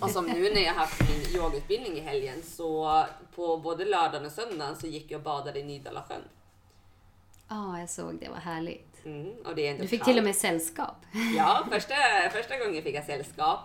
[0.00, 4.32] Och som nu när jag haft min yogautbildning i helgen så på både lördagen och
[4.32, 6.22] söndagen så gick jag och badade i Nydala-sjön.
[7.48, 8.28] Ja, jag såg det.
[8.28, 9.04] Vad härligt.
[9.04, 10.08] Mm, och det är ändå Du fick kallt.
[10.10, 10.96] till och med sällskap.
[11.36, 11.94] Ja, första,
[12.32, 13.60] första gången fick jag sällskap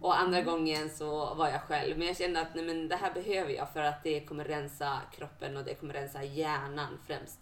[0.00, 1.98] och andra gången så var jag själv.
[1.98, 4.98] Men jag kände att nej, men det här behöver jag för att det kommer rensa
[5.16, 7.38] kroppen och det kommer rensa hjärnan främst.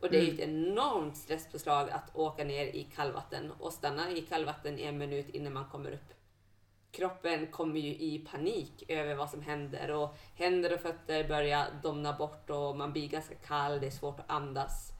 [0.00, 4.78] Och det är ett enormt stresspåslag att åka ner i kallvatten och stanna i kallvatten
[4.78, 6.12] i en minut innan man kommer upp.
[6.90, 12.12] Kroppen kommer ju i panik över vad som händer och händer och fötter börjar domna
[12.12, 14.92] bort och man blir ganska kall, det är svårt att andas.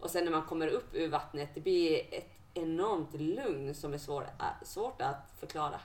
[0.00, 3.98] Och sen när man kommer upp ur vattnet, det blir ett enormt lugn som är
[3.98, 4.26] svår,
[4.62, 5.80] svårt att förklara.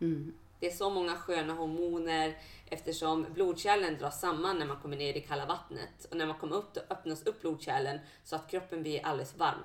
[0.00, 0.34] Mm.
[0.60, 5.20] Det är så många sköna hormoner eftersom blodkärlen dras samman när man kommer ner i
[5.20, 6.06] kalla vattnet.
[6.10, 9.64] Och när man kommer upp då öppnas upp blodkärlen så att kroppen blir alldeles varm.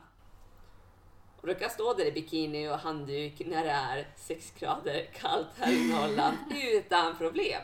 [1.41, 5.47] Och du kan stå där i bikini och handduk när det är 6 grader kallt
[5.57, 6.37] här i Norrland
[6.73, 7.61] utan problem.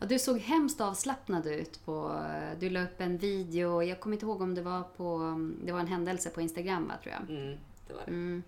[0.00, 1.84] Ja, du såg hemskt avslappnad ut.
[1.84, 2.24] På,
[2.60, 3.82] du la upp en video.
[3.82, 5.36] Jag kommer inte ihåg om det var på...
[5.64, 7.36] Det var en händelse på Instagram, va, tror jag.
[7.36, 7.58] Mm,
[7.88, 8.10] det var det.
[8.10, 8.42] Mm.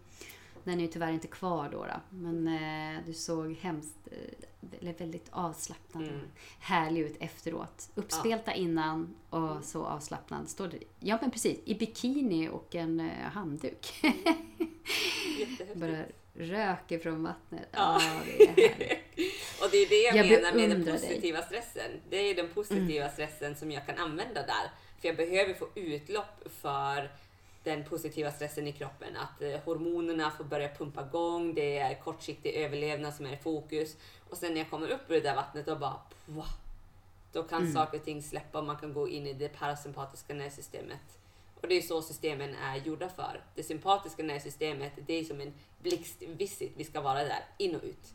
[0.66, 1.84] Den är ju tyvärr inte kvar då.
[1.84, 2.00] då.
[2.10, 6.26] Men eh, du såg hemskt, eh, eller väldigt avslappnad och Mm.
[6.60, 7.90] härlig ut efteråt.
[7.94, 10.48] Uppspelta innan och så avslappnad.
[10.48, 14.02] Står det, ja men precis, i bikini och en eh, handduk.
[15.74, 16.02] Bara
[16.34, 17.68] röker från vattnet.
[17.72, 18.00] Ja.
[18.02, 18.98] Ja, det är härligt.
[19.62, 21.00] Och det är det jag, Jag menar med den beundrar dig.
[21.08, 21.90] positiva stressen.
[22.10, 24.70] Det är den positiva stressen som jag kan använda där.
[25.00, 27.10] För jag behöver få utlopp för
[27.66, 29.16] den positiva stressen i kroppen.
[29.16, 33.96] Att eh, hormonerna får börja pumpa igång, det är kortsiktig överlevnad som är i fokus.
[34.30, 36.44] Och sen när jag kommer upp ur det där vattnet och bara wow,
[37.32, 41.18] då kan saker och ting släppa och man kan gå in i det parasympatiska nervsystemet.
[41.60, 43.40] Och det är så systemen är gjorda för.
[43.54, 45.52] Det sympatiska nervsystemet, det är som en
[45.82, 46.72] blixtvisit.
[46.76, 48.14] Vi ska vara där, in och ut.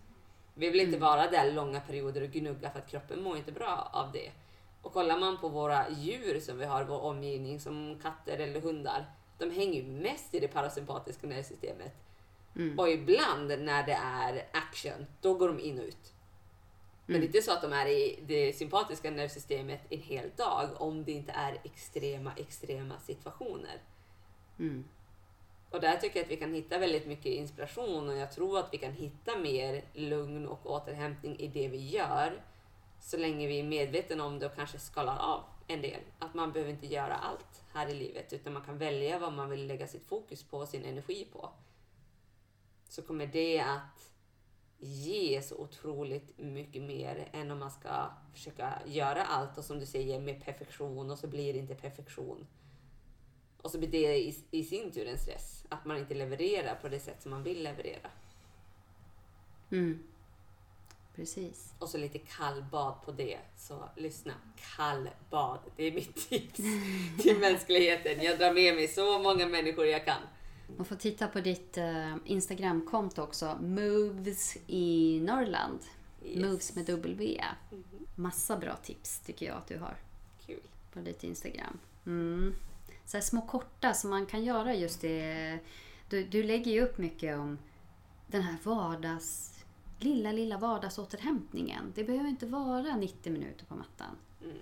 [0.54, 3.90] Vi vill inte vara där långa perioder och gnugga för att kroppen mår inte bra
[3.94, 4.32] av det.
[4.82, 8.62] Och kollar man på våra djur som vi har i vår omgivning, som katter eller
[8.62, 9.06] hundar,
[9.42, 11.94] de hänger ju mest i det parasympatiska nervsystemet.
[12.78, 16.14] Och ibland när det är action, då går de in och ut.
[17.06, 20.70] Men det är inte så att de är i det sympatiska nervsystemet en hel dag
[20.78, 23.82] om det inte är extrema, extrema situationer.
[24.60, 24.86] Mm.
[25.70, 28.74] Och där tycker jag att vi kan hitta väldigt mycket inspiration och jag tror att
[28.74, 32.42] vi kan hitta mer lugn och återhämtning i det vi gör.
[33.00, 36.02] Så länge vi är medvetna om det och kanske skalar av en del.
[36.20, 39.50] Att man behöver inte göra allt här i livet utan man kan välja vad man
[39.50, 41.50] vill lägga sitt fokus på och sin energi på.
[42.90, 44.12] Så kommer det att
[44.78, 49.86] ge så otroligt mycket mer än om man ska försöka göra allt och som du
[49.86, 52.48] säger med perfektion och så blir det inte perfektion.
[53.62, 55.66] Och så blir det i, i sin tur en stress.
[55.70, 58.10] Att man inte levererar på det sätt som man vill leverera.
[59.72, 60.04] Mm.
[61.16, 61.74] Precis.
[61.80, 63.40] Och så lite kallbad på det.
[63.58, 64.34] Så lyssna.
[64.78, 65.60] Kallbad.
[65.76, 66.62] Det är mitt tips
[67.22, 68.22] till mänskligheten.
[68.22, 70.22] Jag drar med mig så många människor jag kan.
[70.78, 73.58] Man får titta på ditt eh, Instagramkonto också.
[73.62, 75.80] Moves i Norrland.
[76.24, 76.46] Yes.
[76.46, 77.44] Moves med W.
[78.16, 79.96] Massa bra tips tycker jag att du har
[80.46, 80.62] Kul.
[80.94, 81.80] på ditt Instagram.
[82.06, 82.56] Mm.
[83.06, 85.60] Så små korta som man kan göra just det.
[86.10, 87.58] Du, du lägger ju upp mycket om
[88.28, 89.51] den här vardags...
[90.04, 91.92] Lilla, lilla vardagsåterhämtningen.
[91.96, 94.16] Det behöver inte vara 90 minuter på mattan.
[94.44, 94.58] Mm.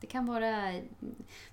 [0.00, 0.84] Det kan vara mm,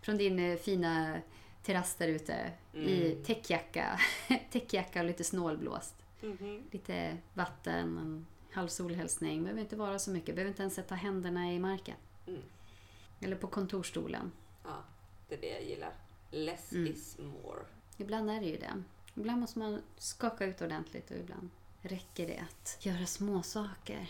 [0.02, 1.22] från din eh, fina
[1.64, 3.24] terrass där ute i Mm.
[3.24, 4.00] täckjacka,
[4.52, 5.96] täckjacka och lite snålblåst.
[6.22, 6.64] Mhm.
[6.72, 9.44] Lite vatten, en halv solhälsning.
[9.44, 10.36] behöver inte vara så mycket.
[10.36, 11.96] behöver inte ens sätta händerna i marken.
[12.28, 12.42] Mm.
[13.22, 14.32] Eller på kontorstolen.
[14.64, 14.84] Ja,
[15.30, 15.94] det är det jag gillar.
[16.32, 16.92] Less Mm.
[16.94, 17.60] is more.
[17.98, 18.84] Ibland är det ju det.
[19.16, 21.50] Ibland måste man skaka ut ordentligt och ibland
[21.88, 24.10] räcker det att göra små saker.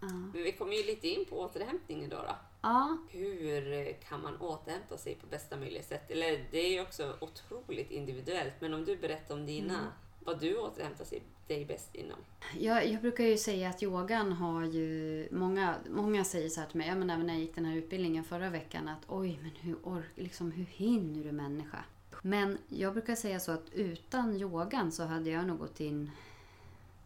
[0.00, 0.06] Ja.
[0.08, 2.16] Men vi kommer ju lite in på återhämtningen då.
[2.16, 2.36] då.
[2.62, 6.10] ja, Hur kan man återhämta sig på bästa möjliga sätt?
[6.10, 8.52] Eller det är ju också otroligt individuellt.
[8.60, 9.90] Men om du berättar om dina, Mm.
[10.24, 12.18] vad du återhämtar sig dig bäst inom.
[12.58, 15.28] Jag, jag brukar ju säga att yogan har ju...
[15.30, 17.76] Många, många säger så här till mig, ja, men även när jag gick den här
[17.76, 21.84] utbildningen förra veckan, att oj, men hur, ork, liksom, hur hinner du människa?
[22.22, 26.10] Men jag brukar säga så att utan yogan så hade jag nog gått in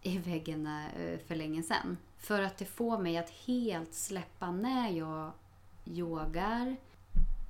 [0.07, 1.97] i väggen eh, för länge sedan.
[2.19, 5.33] För att det får mig att helt släppa när jag
[5.85, 6.77] yogar,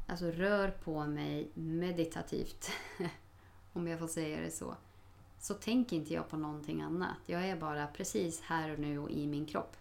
[0.06, 2.70] alltså rör på mig meditativt,
[3.72, 4.74] om jag får säga det så
[5.44, 7.16] så tänker inte jag på någonting annat.
[7.26, 9.76] Jag är bara precis här och nu och i min kropp.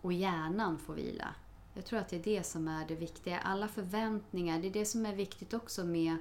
[0.00, 1.34] Och hjärnan får vila.
[1.74, 3.38] Jag tror att det är det som är det viktiga.
[3.38, 6.16] Alla förväntningar, det är det som är viktigt också med,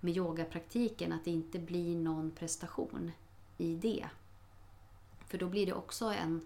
[0.00, 3.12] med yogapraktiken, att det inte blir någon prestation
[3.58, 4.06] i det.
[5.30, 6.40] För då blir det också en,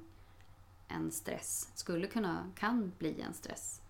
[0.88, 1.68] en stress.
[1.75, 3.81] Skulle kunna, kan bli en stress.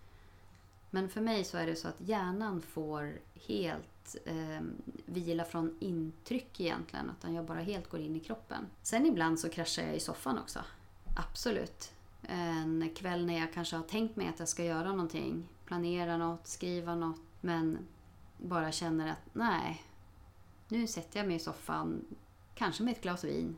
[0.90, 4.60] Men för mig så är det så att hjärnan får helt eh,
[5.06, 7.10] vila från intryck egentligen.
[7.18, 8.66] Utan jag bara helt går in i kroppen.
[8.82, 10.60] Sen ibland så kraschar jag i soffan också.
[11.16, 11.92] Absolut.
[12.22, 15.48] En kväll när jag kanske har tänkt mig att jag ska göra någonting.
[15.64, 17.20] Planera något, skriva något.
[17.40, 17.78] Men
[18.36, 19.84] bara känner att nej,
[20.68, 22.04] nu sätter jag mig i soffan.
[22.54, 23.56] Kanske med ett glas vin.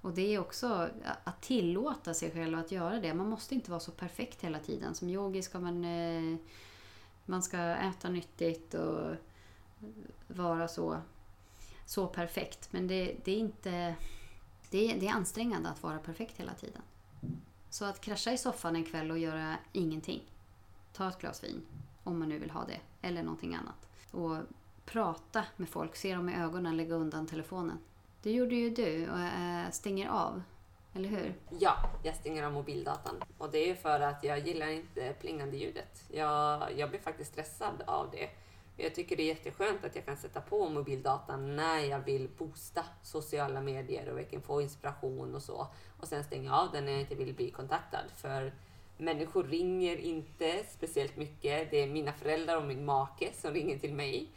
[0.00, 0.90] Och det är också
[1.24, 3.14] att tillåta sig själv att göra det.
[3.14, 4.94] Man måste inte vara så perfekt hela tiden.
[4.94, 6.36] Som yogi ska man, eh,
[7.24, 9.16] man ska äta nyttigt och
[10.26, 11.00] vara så,
[11.86, 12.72] så perfekt.
[12.72, 13.94] Men det, det är inte...
[14.70, 16.82] Det är, det är ansträngande att vara perfekt hela tiden.
[17.70, 20.22] Så att krascha i soffan en kväll och göra ingenting.
[20.92, 21.62] Ta ett glas vin,
[22.04, 22.80] om man nu vill ha det.
[23.02, 23.88] Eller någonting annat.
[24.10, 24.36] Och
[24.84, 27.78] prata med folk, se dem i ögonen, lägga undan telefonen.
[28.22, 30.42] Det gjorde ju du och äh, stänger av.
[30.94, 31.34] Eller hur?
[31.58, 33.14] Ja, jag stänger av mobildatan.
[33.38, 36.04] Och det är för att jag gillar inte plingande ljudet.
[36.12, 38.30] Jag, jag blir faktiskt stressad av det.
[38.76, 42.84] Jag tycker det är jätteskönt att jag kan sätta på mobildatan när jag vill boosta
[43.02, 45.66] sociala medier och verkligen få inspiration och så.
[46.00, 48.04] Och sen stänga av den när jag inte vill bli kontaktad.
[48.16, 48.52] För
[48.96, 51.70] människor ringer inte speciellt mycket.
[51.70, 54.28] Det är mina föräldrar och min make som ringer till mig.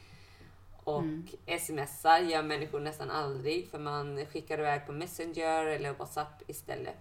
[0.84, 1.28] Och mm.
[1.60, 6.98] smsar gör människor nästan aldrig för man skickar iväg på Messenger eller WhatsApp istället.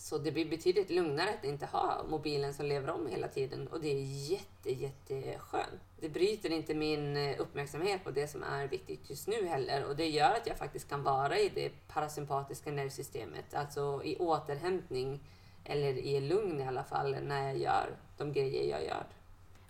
[0.00, 3.80] Så det blir betydligt lugnare att inte ha mobilen som lever om hela tiden och
[3.80, 5.80] det är jätte, jätteskönt.
[6.00, 10.08] Det bryter inte min uppmärksamhet på det som är viktigt just nu heller och det
[10.08, 15.20] gör att jag faktiskt kan vara i det parasympatiska nervsystemet, alltså i återhämtning
[15.64, 19.06] eller i lugn i alla fall när jag gör de grejer jag gör.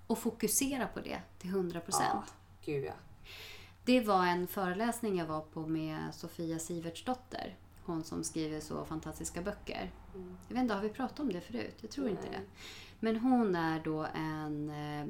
[0.06, 2.08] Och fokusera på det till 100 procent.
[2.12, 2.24] Ja,
[2.64, 2.92] gud ja.
[3.84, 7.56] Det var en föreläsning jag var på med Sofia Sivertsdotter.
[7.84, 9.90] Hon som skriver så fantastiska böcker.
[10.14, 10.36] Mm.
[10.48, 11.76] Jag vet inte, har vi pratat om det förut?
[11.80, 12.40] Jag tror inte det.
[13.00, 14.70] Men hon är då en...
[14.70, 15.06] Eh,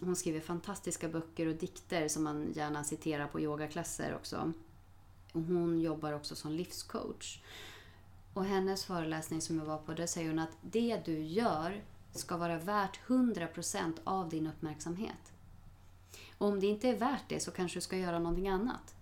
[0.00, 4.52] hon skriver fantastiska böcker och dikter som man gärna citerar på yogaklasser också.
[5.32, 7.42] Hon jobbar också som livscoach.
[8.34, 12.36] Och hennes föreläsning som jag var på, där säger hon att det du gör ska
[12.36, 15.33] vara värt 100% av din uppmärksamhet.
[16.44, 18.94] Om det inte är värt det så kanske du ska göra någonting annat.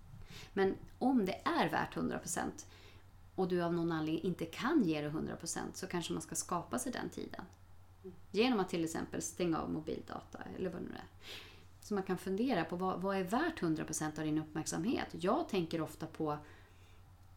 [0.53, 2.41] Men om det är värt 100%
[3.35, 6.79] och du av någon anledning inte kan ge det 100% så kanske man ska skapa
[6.79, 7.45] sig den tiden.
[8.31, 11.07] Genom att till exempel stänga av mobildata eller vad det nu är.
[11.81, 15.07] Så man kan fundera på vad, vad är värt 100% av din uppmärksamhet?
[15.11, 16.37] Jag tänker ofta på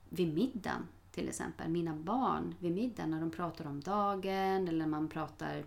[0.09, 1.69] vid middagen till exempel.
[1.69, 5.64] Mina barn vid middagen när de pratar om dagen eller man pratar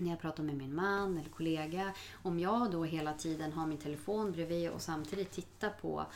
[0.00, 1.92] när jag pratar med min man eller kollega.
[2.22, 6.06] Om jag då hela tiden har min telefon bredvid och samtidigt tittar på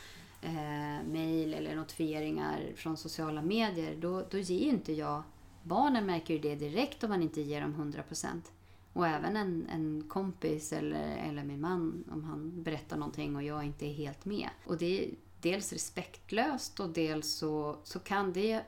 [0.42, 5.22] eh, mail eller notifieringar från sociala medier, då, då ger inte jag...
[5.62, 8.26] Barnen märker ju det direkt om man inte ger dem 100%.
[8.92, 13.64] Och även en, en kompis eller, eller min man, om han berättar någonting och jag
[13.64, 14.48] inte är helt med.
[14.66, 18.62] Och det är dels respektlöst och dels så, så kan det...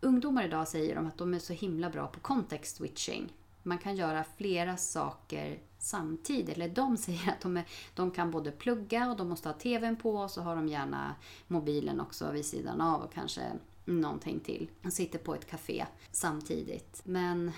[0.00, 3.32] Ungdomar idag säger de att de är så himla bra på context switching
[3.68, 6.56] man kan göra flera saker samtidigt.
[6.56, 9.96] Eller de säger att de, är, de kan både plugga och de måste ha TVn
[9.96, 11.14] på och så har de gärna
[11.46, 13.42] mobilen också vid sidan av och kanske
[13.84, 14.70] någonting till.
[14.82, 17.00] De sitter på ett café samtidigt.
[17.04, 17.52] Men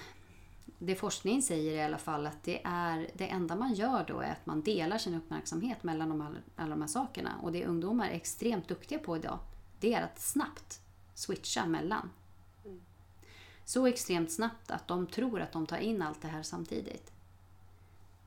[0.79, 4.33] det forskningen säger i alla fall att det är det enda man gör då är
[4.33, 7.31] att man delar sin uppmärksamhet mellan de, alla, alla de här sakerna.
[7.43, 9.39] Och det ungdomar är extremt duktiga på idag,
[9.81, 10.81] det är att snabbt
[11.15, 12.11] switcha mellan
[13.71, 17.13] så extremt snabbt att de tror att de tar in allt det här samtidigt.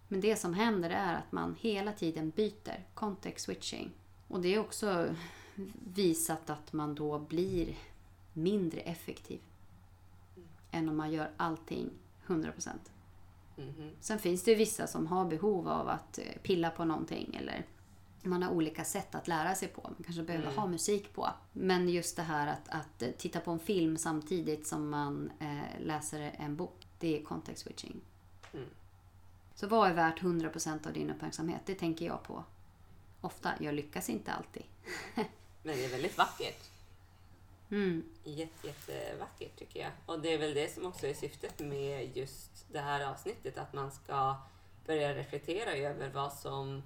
[0.07, 3.91] Men det som händer är att man hela tiden byter context switching.
[4.27, 5.15] Och det är också
[5.93, 7.75] visat att man då blir
[8.33, 9.39] mindre effektiv
[10.35, 10.47] mm.
[10.71, 11.89] än om man gör allting
[12.27, 12.69] 100%.
[13.57, 13.91] Mm.
[13.99, 17.65] Sen finns det vissa som har behov av att eh, pilla på någonting eller
[18.23, 19.81] man har olika sätt att lära sig på.
[19.83, 20.57] Man kanske behöver mm.
[20.57, 21.29] ha musik på.
[21.53, 26.35] Men just det här att, att titta på en film samtidigt som man eh, läser
[26.39, 26.87] en bok.
[26.99, 28.01] Det är context switching.
[28.53, 28.65] Mm.
[29.55, 31.61] Så vad är värt 100% av din uppmärksamhet?
[31.65, 32.43] Det tänker jag på
[33.21, 33.51] ofta.
[33.59, 34.63] Jag lyckas inte alltid.
[35.63, 36.69] Men det är väldigt vackert.
[37.71, 38.03] Mm.
[38.23, 39.91] Jätte, jättevackert tycker jag.
[40.05, 43.57] Och det är väl det som också är syftet med just det här avsnittet.
[43.57, 44.35] Att man ska
[44.85, 46.83] börja reflektera över vad som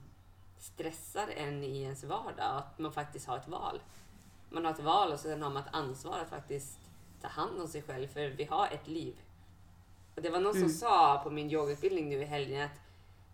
[0.59, 2.57] stressar en i ens vardag.
[2.57, 3.81] Att man faktiskt har ett val.
[4.49, 6.79] Man har ett val och sen har man ett ansvar att faktiskt
[7.21, 8.07] ta hand om sig själv.
[8.07, 9.15] För vi har ett liv.
[10.15, 10.69] Och det var någon Mm.
[10.69, 12.79] som sa på min yogautbildning nu i helgen att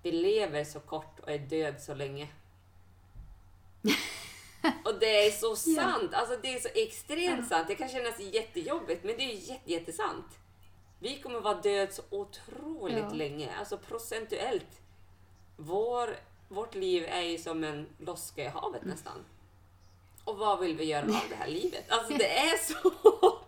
[0.04, 2.28] vi lever så kort och är död så länge.
[4.86, 6.14] och det är så sant.
[6.14, 7.68] Alltså det är så extremt sant.
[7.68, 10.26] Det kan kännas jättejobbigt men det är jätte, jättesant.
[11.00, 13.14] Vi kommer vara död så otroligt Ja.
[13.14, 13.56] länge.
[13.60, 14.82] Alltså procentuellt.
[15.58, 16.16] Vår,
[16.54, 19.26] vårt liv är ju som en loska i havet nästan.
[20.24, 21.92] Och vad vill vi göra av det här livet?
[21.92, 22.88] Alltså det är så.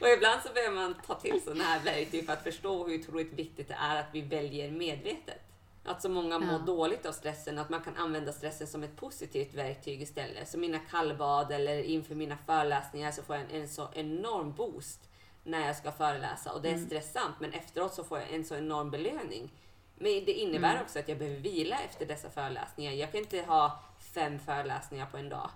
[0.00, 3.32] Och ibland så behöver man ta till sådana här verktyg för att förstå hur otroligt
[3.32, 5.40] viktigt det är att vi väljer medvetet.
[5.84, 6.58] Att så många mår Ja.
[6.58, 10.48] dåligt av stressen, att man kan använda stressen som ett positivt verktyg istället.
[10.48, 15.00] Som mina kallbad eller inför mina föreläsningar så får jag en, en så enorm boost
[15.44, 16.86] när jag ska föreläsa och det är Mm.
[16.86, 19.50] stressamt men efteråt så får jag en så enorm belöning.
[19.98, 20.82] Men det innebär Mm.
[20.82, 22.92] också att jag behöver vila efter dessa föreläsningar.
[22.92, 25.50] Jag kan inte ha fem föreläsningar på en dag.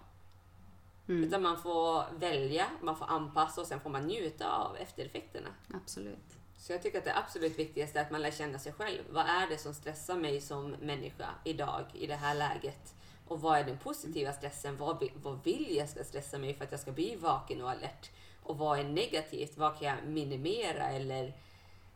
[1.09, 1.25] Mm.
[1.25, 5.49] Utan man får välja, man får anpassa och sen får man njuta av eftereffekterna.
[5.75, 6.37] Absolut.
[6.59, 9.03] Så jag tycker att det absolut viktigaste är att man lär känna sig själv.
[9.11, 12.95] Vad är det som stressar mig som människa idag, i det här läget?
[13.29, 14.77] Och vad är den positiva stressen?
[14.77, 18.11] Vad, vad vill jag ska stressa mig för att jag ska bli vaken och alert?
[18.43, 19.57] Och vad är negativt?
[19.57, 21.35] Vad kan jag minimera eller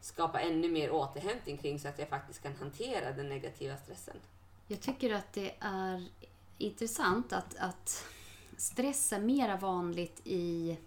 [0.05, 4.17] skapa ännu mer återhämtning kring så att jag faktiskt kan hantera den negativa stressen?
[4.67, 6.09] Jag tycker att det är
[6.59, 8.05] intressant att, att
[8.57, 10.79] stress är mera vanligt i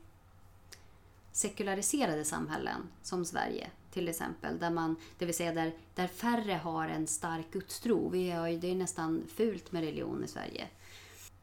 [1.32, 4.60] sekulariserade samhällen som Sverige till exempel.
[4.60, 8.10] Där man, det vill säga där, där färre har en stark gudstro.
[8.10, 10.68] Vi har ju, det är nästan fult med religion i Sverige.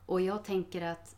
[0.06, 1.16] Och jag tänker att,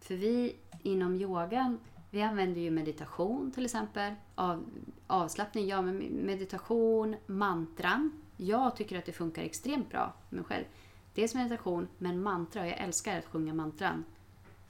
[0.00, 1.78] för vi inom yogan,
[2.10, 4.14] vi använder ju meditation till exempel.
[4.34, 4.64] Av,
[5.06, 5.96] avslappning, ja men
[6.26, 8.22] meditation, mantran.
[8.36, 10.64] Jag tycker att det funkar extremt bra med mig själv.
[11.14, 12.68] Dels meditation, men mantra.
[12.68, 14.04] Jag älskar att sjunga mantran.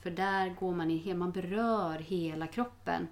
[0.03, 3.09] För där går man in, man berör hela kroppen.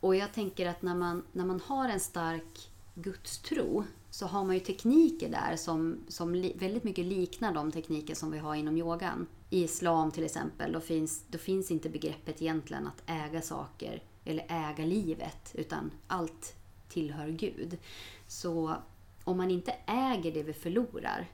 [0.00, 4.54] Och jag tänker att när man, när man har en stark gudstro så har man
[4.54, 8.76] ju tekniker där som, som li, väldigt mycket liknar de tekniker som vi har inom
[8.76, 9.26] yogan.
[9.54, 14.46] I islam till exempel, då finns, då finns inte begreppet egentligen att äga saker eller
[14.48, 16.56] äga livet, utan allt
[16.88, 17.78] tillhör Gud.
[18.26, 18.76] Så
[19.24, 21.26] om man inte äger det vi förlorar,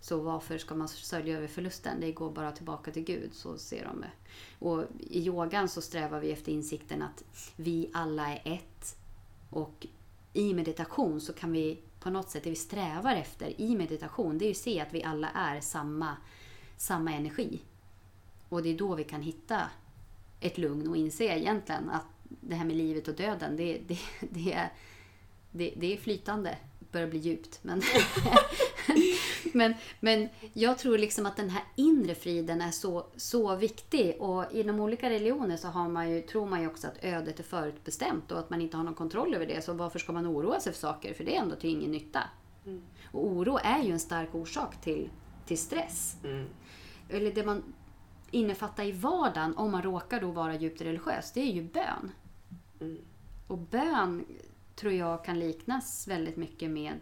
[0.00, 2.00] så varför ska man sörja över förlusten?
[2.00, 4.10] Det går bara tillbaka till Gud, så ser de det.
[4.58, 7.24] Och i yogan så strävar vi efter insikten att
[7.56, 8.96] vi alla är ett.
[9.50, 9.86] Och
[10.32, 14.44] i meditation så kan vi på något sätt, det vi strävar efter i meditation, det
[14.44, 16.16] är ju att se att vi alla är samma,
[16.76, 17.60] samma energi.
[18.48, 19.70] Och det är då vi kan hitta
[20.40, 22.06] ett lugn och inse egentligen att
[22.40, 23.98] det här med livet och döden, det, det,
[24.30, 24.72] det, är,
[25.50, 26.58] det, det är flytande.
[26.78, 27.58] Det börjar bli djupt.
[27.62, 27.82] Men,
[29.52, 34.16] men, men jag tror liksom att den här inre friden är så, så viktig.
[34.20, 37.44] Och inom olika religioner så har man ju, tror man ju också att ödet är
[37.44, 39.64] förutbestämt och att man inte har någon kontroll över det.
[39.64, 41.14] Så varför ska man oroa sig för saker?
[41.14, 42.22] För det är ändå till ingen nytta.
[42.66, 42.82] Mm.
[43.12, 45.10] Och oro är ju en stark orsak till,
[45.46, 46.16] till stress.
[46.24, 46.46] Mm.
[47.08, 47.74] Eller det man
[48.30, 52.12] innefattar i vardagen, om man råkar då vara djupt religiös, det är ju bön.
[52.80, 52.98] Mm.
[53.46, 54.24] Och bön
[54.74, 57.00] tror jag kan liknas väldigt mycket med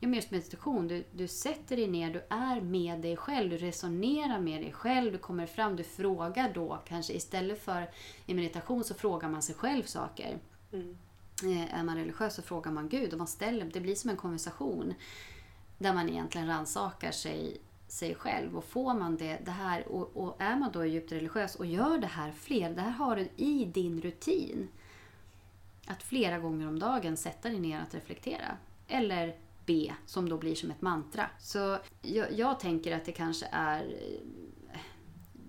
[0.00, 0.88] ja, men just meditation.
[0.88, 5.12] Du, du sätter dig ner, du är med dig själv, du resonerar med dig själv,
[5.12, 7.90] du kommer fram, du frågar då kanske istället för
[8.26, 10.38] i meditation så frågar man sig själv saker.
[10.72, 10.98] Mm.
[11.44, 14.16] Eh, Är man religiös så frågar man Gud och man ställer, det blir som en
[14.16, 14.94] konversation
[15.78, 18.56] där man egentligen rannsakar sig, sig själv.
[18.56, 21.98] Och får man det, det här och, och är man då djupt religiös och gör
[21.98, 24.68] det här fler, det här har du i din rutin.
[25.86, 28.56] Att flera gånger om dagen sätta dig ner att reflektera.
[28.88, 29.36] Eller
[29.66, 31.26] be, som då blir som ett mantra.
[31.38, 33.96] Så jag, jag tänker att det kanske är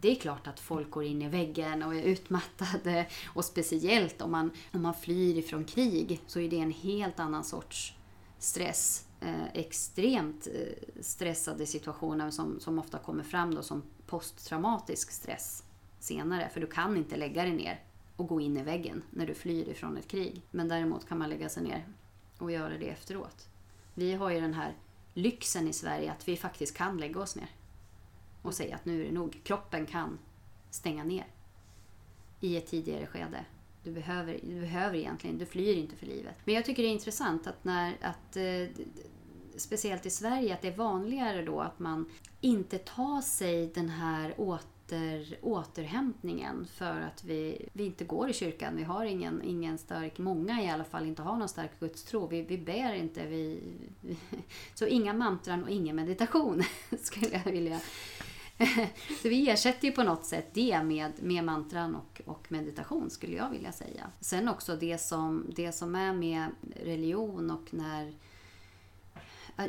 [0.01, 3.05] det är klart att folk går in i väggen och är utmattade.
[3.25, 7.43] Och speciellt om man, om man flyr ifrån krig så är det en helt annan
[7.43, 7.93] sorts
[8.39, 9.07] stress.
[9.22, 15.63] Eh, extremt eh, stressade situationer som, som ofta kommer fram då som posttraumatisk stress
[15.99, 16.49] senare.
[16.49, 17.84] För du kan inte lägga dig ner
[18.15, 20.41] och gå in i väggen när du flyr ifrån ett krig.
[20.51, 21.88] Men däremot kan man lägga sig ner
[22.38, 23.49] och göra det efteråt.
[23.93, 24.78] Vi har ju den här
[25.13, 27.49] lyxen i Sverige att vi faktiskt kan lägga oss ner
[28.41, 29.41] och säga att nu är det nog.
[29.43, 30.19] Kroppen kan
[30.69, 31.28] stänga ner
[32.39, 33.45] i ett tidigare skede.
[33.84, 36.36] Du behöver, du behöver egentligen, du flyr inte för livet.
[36.45, 38.84] Men jag tycker det är intressant att när, att eh,
[39.55, 42.05] speciellt i Sverige, att det är vanligare då att man
[42.41, 48.75] inte tar sig den här åter, återhämtningen för att vi, vi inte går i kyrkan.
[48.75, 52.27] Vi har ingen, ingen stark, många i alla fall, inte har någon stark gudstro.
[52.27, 53.27] Vi, vi ber inte.
[53.27, 53.59] Vi,
[54.01, 54.17] vi,
[54.73, 56.63] så inga mantran och ingen meditation
[57.01, 57.82] skulle jag vilja
[59.22, 63.36] så vi ersätter ju på något sätt det med, med mantran och, och meditation skulle
[63.36, 64.12] jag vilja säga.
[64.20, 66.49] Sen också det som, det som är med
[66.84, 68.14] religion och när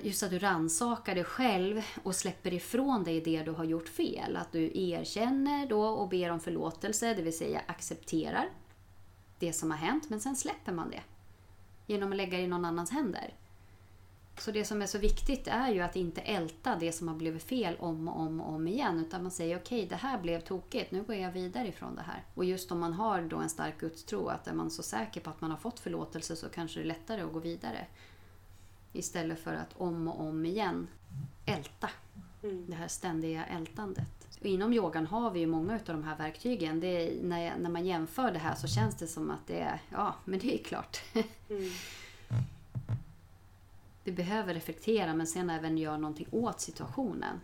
[0.03, 4.36] just att du rannsakar dig själv och släpper ifrån dig det du har gjort fel.
[4.36, 8.49] Att du erkänner då och ber om förlåtelse, det vill säga accepterar
[9.38, 11.03] det som har hänt, men sen släpper man det.
[11.86, 13.34] Genom att lägga det i någon annans händer.
[14.39, 17.43] Så det som är så viktigt är ju att inte älta det som har blivit
[17.43, 19.01] fel om och om, och om igen.
[19.01, 22.03] Utan man säger okej, okay, det här blev tokigt, nu går jag vidare ifrån det
[22.03, 22.24] här.
[22.35, 25.30] Och just om man har då en stark gudstro, att är man så säker på
[25.30, 27.87] att man har fått förlåtelse så kanske det är lättare att gå vidare.
[28.93, 30.89] Istället för att om och om igen
[31.47, 31.91] älta.
[32.43, 32.66] Mm.
[32.68, 34.39] Det här ständiga ältandet.
[34.41, 36.83] Och inom yogan har vi ju många av de här verktygen.
[36.83, 40.14] Är, när, när man jämför det här så känns det som att det är, ja,
[40.24, 41.01] men det är klart.
[41.49, 41.70] Mm.
[44.12, 47.40] Vi behöver reflektera men sen även göra någonting åt situationen.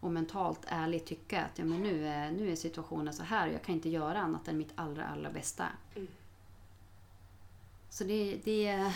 [0.00, 3.54] Och mentalt ärligt tycka att ja, men nu, är, nu är situationen så här och
[3.54, 5.66] jag kan inte göra annat än mitt allra, allra bästa.
[5.96, 6.08] Mm.
[7.88, 8.92] Så det, det,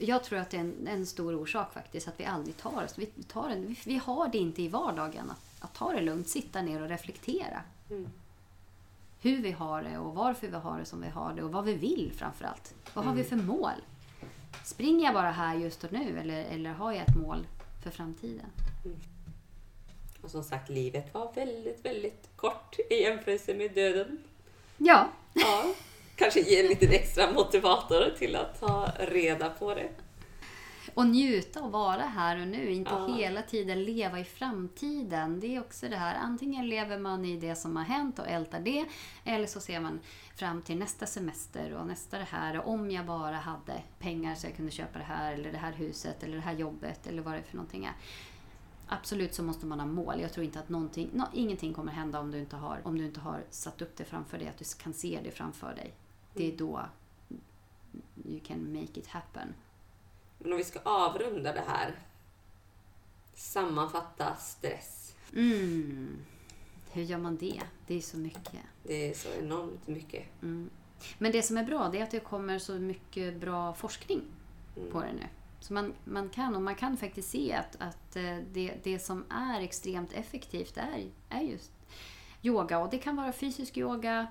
[0.00, 2.98] jag tror att det är en, en, stor orsak faktiskt, att vi aldrig tar oss.
[2.98, 6.28] Vi, tar en, vi, vi har det inte i vardagen att, att ta det lugnt,
[6.28, 7.62] sitta ner och reflektera.
[7.90, 8.08] Mm.
[9.20, 11.64] Hur vi har det och varför vi har det som vi har det och vad
[11.64, 12.74] vi vill framför allt.
[12.94, 13.08] Vad mm.
[13.08, 13.38] har vi mm.
[13.38, 13.80] för mål?
[14.64, 17.46] Springer jag bara här just och nu eller, eller har jag ett mål
[17.82, 18.46] för framtiden?
[18.84, 18.96] Mm.
[20.22, 24.18] Och som sagt, livet var väldigt, väldigt kort i jämförelse med döden.
[24.78, 25.08] Ja.
[25.32, 25.74] ja
[26.16, 29.88] kanske ge en liten extra motivator till att ta reda på det.
[30.94, 33.14] Och njuta och vara här och nu, inte ja.
[33.16, 35.40] hela tiden leva i framtiden.
[35.40, 38.60] Det är också det här, antingen lever man i det som har hänt och ältar
[38.60, 38.86] det,
[39.24, 40.00] eller så ser man
[40.36, 42.66] fram till nästa semester och nästa det här.
[42.68, 46.22] Om jag bara hade pengar så jag kunde köpa det här, eller det här huset,
[46.22, 47.94] eller det här jobbet, eller vad det är för någonting är.
[48.86, 50.20] Absolut så måste man ha mål.
[50.20, 53.04] Jag tror inte att någonting, no, ingenting kommer hända om du, inte har, om du
[53.04, 55.94] inte har satt upp det framför dig, att du kan se det framför dig.
[56.34, 56.56] Det är mm.
[56.56, 56.82] då
[58.24, 59.54] you can make it happen.
[60.42, 61.98] Men om vi ska avrunda det här.
[63.34, 65.14] Sammanfatta stress.
[65.32, 66.18] Mm.
[66.90, 67.62] Hur gör man det?
[67.86, 68.60] Det är så mycket.
[68.82, 70.42] Det är så enormt mycket.
[70.42, 70.70] Mm.
[71.18, 74.22] Men det som är bra det är att det kommer så mycket bra forskning
[74.76, 74.92] mm.
[74.92, 75.26] på det nu.
[75.60, 79.24] Så man, man, kan, och man kan faktiskt se att, att eh, det, det som
[79.30, 81.72] är extremt effektivt är, är just
[82.42, 82.78] yoga.
[82.78, 84.26] Och det kan vara fysisk yoga,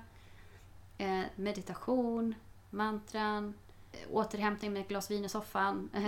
[0.98, 2.34] eh, meditation,
[2.70, 3.54] mantran,
[4.10, 5.90] återhämtning med ett glas vin i soffan.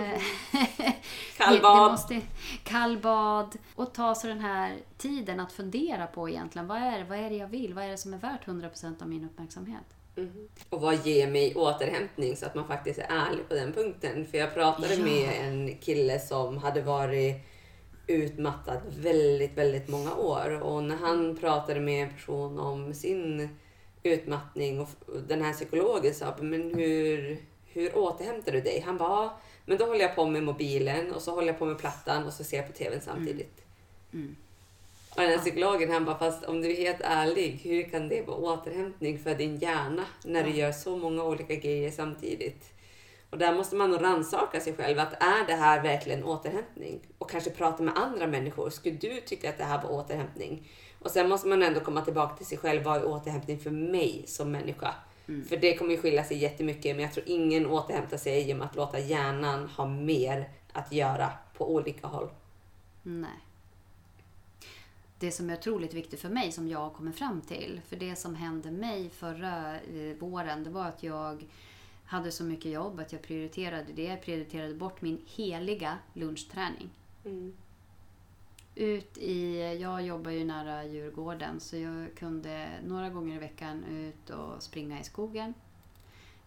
[1.36, 1.50] Mm.
[1.50, 1.90] Kallbad.
[1.90, 2.20] måste,
[2.64, 3.56] kallbad.
[3.74, 6.66] Och ta sig den här tiden att fundera på egentligen.
[6.66, 7.74] Vad är, vad är det jag vill?
[7.74, 9.84] Vad är det som är värt 100% av min uppmärksamhet?
[10.16, 10.48] Mm.
[10.68, 14.26] Och vad ger mig återhämtning så att man faktiskt är ärlig på den punkten.
[14.26, 15.04] För jag pratade ja.
[15.04, 17.36] med en kille som hade varit
[18.06, 20.62] utmattad väldigt, väldigt många år.
[20.62, 23.48] Och när han pratade med en person om sin
[24.02, 24.88] utmattning och
[25.28, 27.38] den här psykologen sa, men hur,
[27.74, 28.80] hur återhämtar du dig?
[28.80, 29.30] Han bara,
[29.64, 32.32] men då håller jag på med mobilen och så håller jag på med plattan och
[32.32, 33.64] så ser jag på TVn samtidigt.
[34.12, 34.24] Mm.
[34.24, 34.36] Mm.
[35.10, 38.22] Och den här psykologen han bara, fast om du är helt ärlig, hur kan det
[38.26, 42.74] vara återhämtning för din hjärna när du gör så många olika grejer samtidigt?
[43.30, 44.98] Och där måste man nog rannsaka sig själv.
[44.98, 47.00] Att är det här verkligen återhämtning?
[47.18, 48.70] Och kanske prata med andra människor.
[48.70, 50.68] Skulle du tycka att det här var återhämtning?
[50.98, 52.82] Och sen måste man ändå komma tillbaka till sig själv.
[52.82, 54.94] Vad är återhämtning för mig som människa?
[55.28, 55.44] Mm.
[55.44, 56.96] För det kommer ju skilja sig jättemycket.
[56.96, 61.74] Men jag tror ingen återhämtar sig genom att låta hjärnan ha mer att göra på
[61.74, 62.28] olika håll.
[63.02, 63.38] Nej.
[65.18, 67.80] Det som är otroligt viktigt för mig, som jag kommer fram till.
[67.88, 71.44] För det som hände mig förra eh, våren, det var att jag
[72.04, 74.04] hade så mycket jobb att jag prioriterade det.
[74.04, 76.90] Jag prioriterade bort min heliga lunchträning.
[77.24, 77.52] Mm
[78.74, 79.60] ut i...
[79.80, 85.00] Jag jobbar ju nära Djurgården så jag kunde några gånger i veckan ut och springa
[85.00, 85.54] i skogen.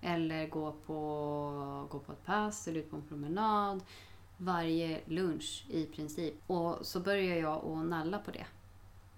[0.01, 3.83] Eller gå på, gå på ett pass eller ut på en promenad.
[4.37, 6.35] Varje lunch i princip.
[6.47, 8.45] Och så började jag att nalla på det.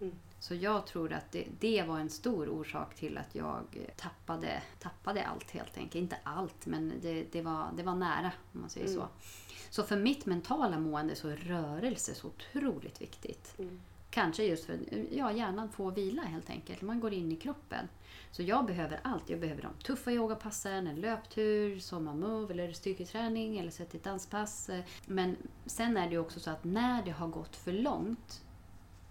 [0.02, 0.16] Mm.
[0.40, 3.64] Så jag tror att det, det, var en stor orsak till att jag
[3.96, 5.96] tappade, tappade allt helt enkelt.
[5.96, 9.00] Inte allt, men det, det, var, det var nära om man säger mm.
[9.00, 9.08] så.
[9.70, 13.60] Så för mitt mentala mående så är rörelse så otroligt viktigt.
[13.60, 13.80] Mm.
[14.10, 14.80] Kanske just för
[15.12, 16.82] ja, hjärnan får vila helt enkelt.
[16.82, 17.88] Man går in i kroppen.
[18.32, 19.30] Så jag behöver allt.
[19.30, 24.70] Jag behöver de tuffa yogapassen, en löptur, sommarmove eller styrketräning eller sätta ett danspass.
[25.06, 28.42] Men sen är det också så att när det har gått för långt,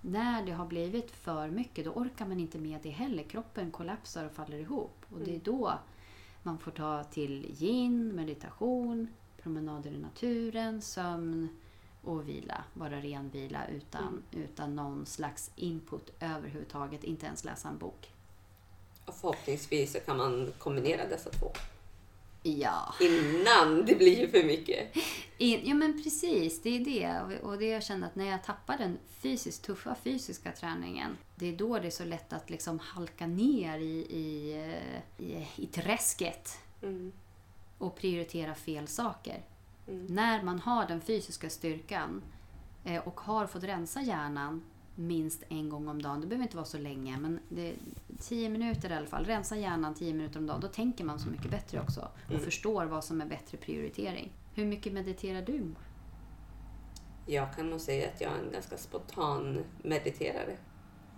[0.01, 3.23] när det har blivit för mycket, då orkar man inte med det heller.
[3.23, 5.05] Kroppen kollapsar och faller ihop.
[5.09, 5.43] Och det är mm.
[5.45, 5.79] då
[6.43, 9.09] man får ta till yin, meditation,
[9.43, 11.49] promenader i naturen, sömn,
[12.03, 12.65] och vila.
[12.75, 17.05] Bara ren vila utan, utan någon slags input överhuvudtaget.
[17.05, 18.13] Inte ens läsa en bok.
[19.05, 21.53] Och förhoppningsvis så kan man kombinera dessa två.
[22.43, 22.95] Ja.
[23.01, 24.97] Innan det blir för mycket.
[25.39, 27.39] In, ja men precis, det är det.
[27.43, 31.16] Och- det jag känner att när jag tappar den fysiskt tuffa fysiska träningen.
[31.34, 34.53] Det är då det är så lätt att liksom halka ner i, i,
[35.18, 36.59] eh, i, i träsket.
[36.82, 37.12] Mm.
[37.78, 39.43] och prioritera fel saker.
[39.89, 40.07] Mm.
[40.07, 42.22] När man har den fysiska styrkan
[42.84, 44.62] eh, och har fått rensa hjärnan
[44.99, 46.21] minst en gång om dagen.
[46.21, 47.75] Det behöver inte vara så länge, men det,
[48.21, 49.25] 10 minuter i alla fall.
[49.25, 50.61] Rensa hjärnan 10 minuter om dagen.
[50.61, 52.43] Då tänker man så mycket bättre också och Mm.
[52.45, 54.33] förstår vad som är bättre prioritering.
[54.55, 55.75] Hur mycket mediterar du?
[57.27, 60.57] Jag kan nog säga att jag är en ganska spontan mediterare.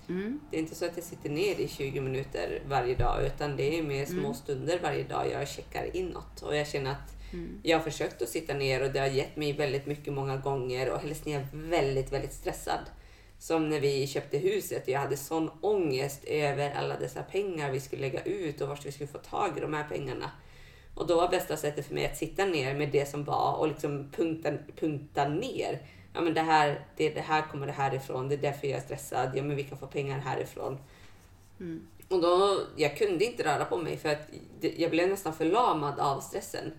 [0.09, 0.41] Mm.
[0.51, 3.79] Det är inte så att jag sitter ner i 20 minuter varje dag utan det
[3.79, 4.35] är mer små Mm.
[4.35, 6.43] stunder varje dag jag checkar inåt.
[6.43, 7.61] Och jag känner att Mm.
[7.63, 10.91] jag har försökt att sitta ner och det har gett mig väldigt mycket många gånger
[10.93, 12.81] och helst när jag är väldigt, väldigt stressad.
[13.41, 17.81] Som när vi köpte huset och jag hade sån ångest över alla dessa pengar vi
[17.81, 20.31] skulle lägga ut och vart vi skulle få tag i de här pengarna.
[20.95, 23.69] Och då var bästa sättet för mig att sitta ner med det som var och
[23.69, 25.83] liksom punkta, punkta ner.
[26.15, 28.83] Ja men det här, det, det här kommer det härifrån, det är därför jag är
[28.83, 29.31] stressad.
[29.35, 30.79] Ja men vi kan få pengar härifrån.
[31.61, 31.87] Mm.
[32.09, 34.29] Och då, jag kunde inte röra på mig för att
[34.61, 36.73] jag blev nästan förlamad av stressen.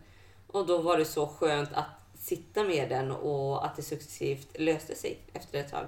[0.47, 4.95] Och då var det så skönt att sitta med den och att det successivt löste
[4.95, 5.87] sig efter ett tag.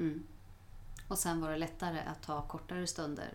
[0.00, 0.22] Mm.
[1.08, 3.28] Och sen var det lättare att ta kortare stunder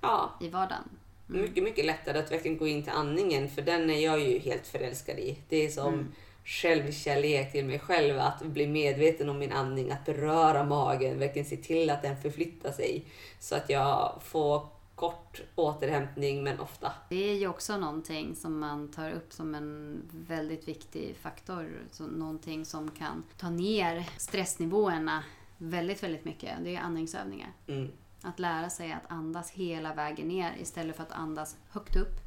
[0.00, 0.88] Ja, i vardagen.
[1.28, 1.42] Mm.
[1.42, 4.66] mycket, mycket lättare att verkligen gå in till andningen för den är jag ju helt
[4.66, 5.38] förälskad i.
[5.48, 6.12] Det är som Mm.
[6.44, 11.56] självkärlek till mig själv att bli medveten om min andning, att beröra magen, verkligen se
[11.56, 13.04] till att den förflyttar sig
[13.40, 16.92] så att jag får kort återhämtning men ofta.
[17.08, 21.82] Det är ju också någonting som man tar upp som en väldigt viktig faktor.
[21.90, 25.24] Så någonting som kan ta ner stressnivåerna
[25.58, 26.58] väldigt, väldigt mycket.
[26.64, 27.52] Det är andningsövningar.
[27.66, 27.90] Mm.
[28.22, 32.20] Att lära sig att andas hela vägen ner istället för att andas högt upp.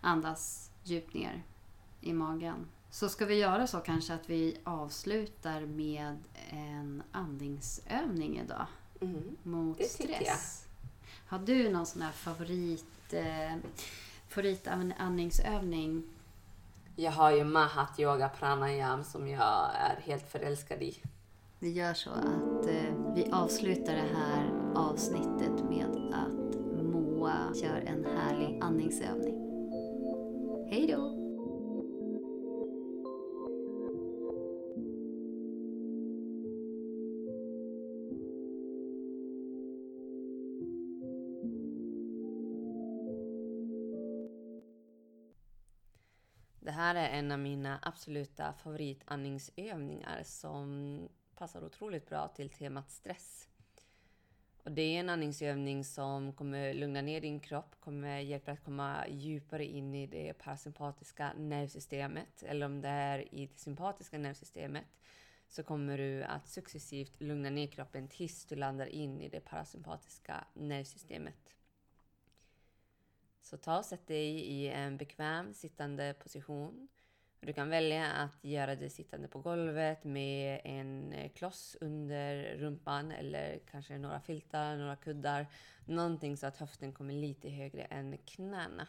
[0.00, 1.42] Andas djupt ner
[2.00, 2.66] i magen.
[2.90, 6.18] Så ska vi göra så kanske att vi avslutar med
[6.50, 8.66] en andningsövning idag
[9.02, 9.36] Mm.
[9.42, 10.66] mot Det stress.
[11.26, 13.56] Har du någon sån här favorit, eh,
[14.28, 16.02] favoritandningsövning?
[16.96, 20.96] Jag har ju Mahat Yoga Pranayam som jag är helt förälskad i.
[21.62, 28.04] Vi gör så att eh, vi avslutar det här avsnittet med att Moa gör en
[28.04, 29.34] härlig andningsövning.
[30.70, 31.16] Hej då!
[46.60, 50.98] Det här är en av mina absoluta favoritandningsövningar som
[51.40, 53.48] passar otroligt bra till temat stress.
[54.64, 58.64] Och det är en andningsövning som kommer lugna ner din kropp, kommer hjälpa dig att
[58.64, 62.42] komma djupare in i det parasympatiska nervsystemet.
[62.42, 64.86] Eller om det är i det sympatiska nervsystemet
[65.48, 70.44] så kommer du att successivt lugna ner kroppen tills du landar in i det parasympatiska
[70.54, 71.54] nervsystemet.
[73.42, 76.88] Så ta och sätt dig i en bekväm sittande position.
[77.42, 83.12] Du kan välja att göra det sittande på golvet med en eh, kloss under rumpan
[83.12, 85.46] eller kanske några filtar, några kuddar.
[85.84, 88.86] Någonting så att höften kommer lite högre än knäna.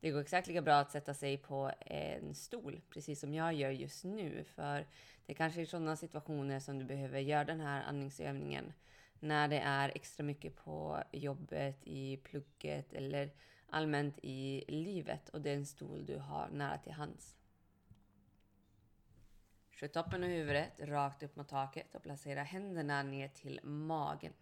[0.00, 3.70] Det går exakt lika bra att sätta sig på en stol, precis som jag gör
[3.70, 4.44] just nu.
[4.44, 4.86] För
[5.26, 8.72] det kanske är sådana situationer som du behöver göra den här andningsövningen
[9.20, 13.30] när det är extra mycket på jobbet, i plugget eller
[13.70, 17.36] allmänt i livet och det är en stol du har nära till hands.
[19.70, 24.32] Skjut toppen av huvudet rakt upp mot taket och placera händerna ner till magen.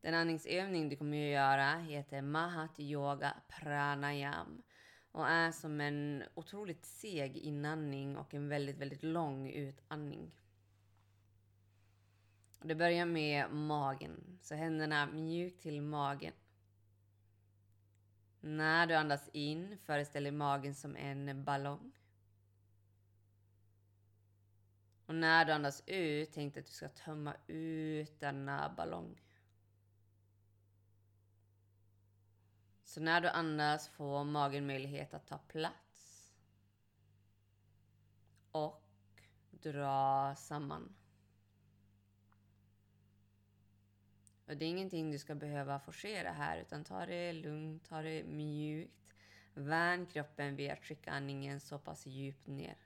[0.00, 4.62] Den andningsövning du kommer att göra heter Mahat Yoga Pranayam
[5.12, 10.36] och är som en otroligt seg inandning och en väldigt, väldigt lång utandning.
[12.62, 16.32] Det börjar med magen, så händerna mjukt till magen.
[18.46, 21.92] När du andas in, föreställ dig magen som en ballong.
[25.06, 29.22] Och när du andas ut, tänk dig att du ska tömma ut denna ballong.
[32.84, 36.32] Så när du andas får magen möjlighet att ta plats.
[38.52, 40.94] Och dra samman.
[44.46, 48.24] Och det är ingenting du ska behöva forcera här, utan ta det lugnt, ta det
[48.24, 49.14] mjukt.
[49.54, 52.76] Värn kroppen vid att skicka andningen så pass djupt ner.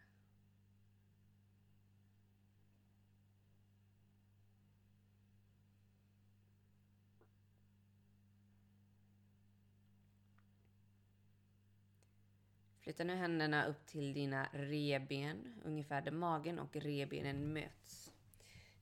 [12.88, 18.12] Flytta nu händerna upp till dina reben, ungefär där magen och rebenen möts.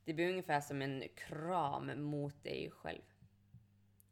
[0.06, 3.02] Det blir ungefär som en kram mot dig själv.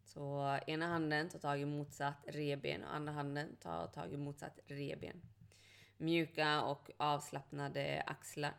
[0.04, 4.58] Så ena handen tar tag i motsatt reben och andra handen tar tag i motsatt
[4.66, 5.22] reben.
[5.96, 8.54] Mjuka och avslappnade axlar.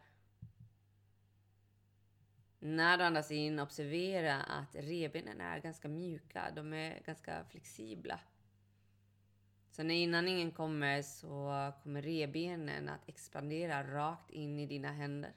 [2.59, 6.51] När du andas in, observera att rebenen är ganska mjuka.
[6.55, 8.19] De är ganska flexibla.
[9.71, 15.33] Så när inandningen kommer så kommer rebenen att expandera rakt in i dina händer.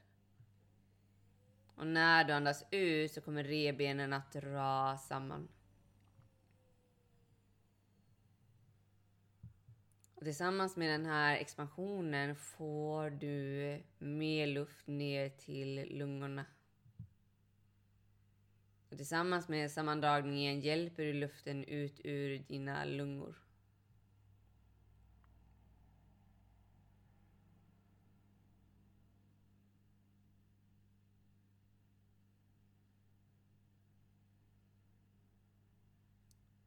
[1.79, 5.47] Och när du andas ut så kommer rebenen att dra samman.
[10.15, 16.45] Och tillsammans med den här expansionen får du mer luft ner till lungorna.
[18.89, 23.35] Och tillsammans med sammandragningen hjälper du luften ut ur dina lungor.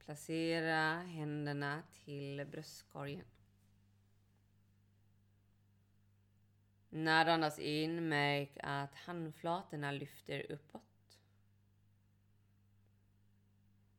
[0.04, 3.24] Placera händerna till bröstkorgen.
[6.90, 11.18] När du andas in, märk att handflatorna lyfter uppåt.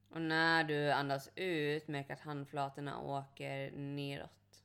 [0.09, 4.63] Och när du andas ut, märk att handflatorna åker neråt.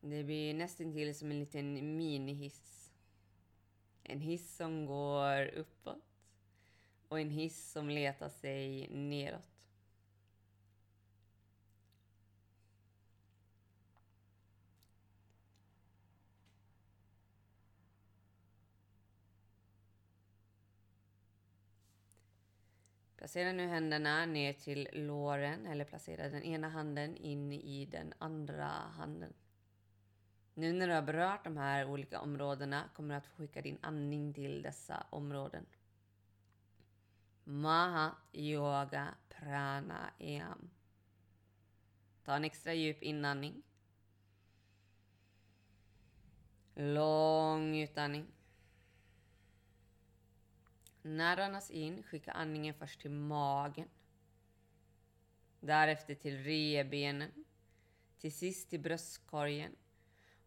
[0.00, 2.77] Det blir nästan som en liten minihiss.
[4.10, 6.04] En hiss som går uppåt
[7.08, 9.58] och en hiss som letar sig neråt.
[23.16, 28.66] Placera nu händerna ner till låren eller placera den ena handen in i den andra
[28.68, 29.32] handen.
[30.58, 33.78] Nu när du har berört de här olika områdena kommer du att få skicka din
[33.80, 35.66] andning till dessa områden.
[37.44, 40.70] Maha Yoga Prana Pranayam.
[42.24, 43.62] Ta en extra djup inandning.
[46.74, 48.26] Lång utandning.
[51.02, 53.88] När du andas in, skicka andningen först till magen.
[55.60, 57.44] Därefter till revbenen.
[58.18, 59.76] Till sist till bröstkorgen.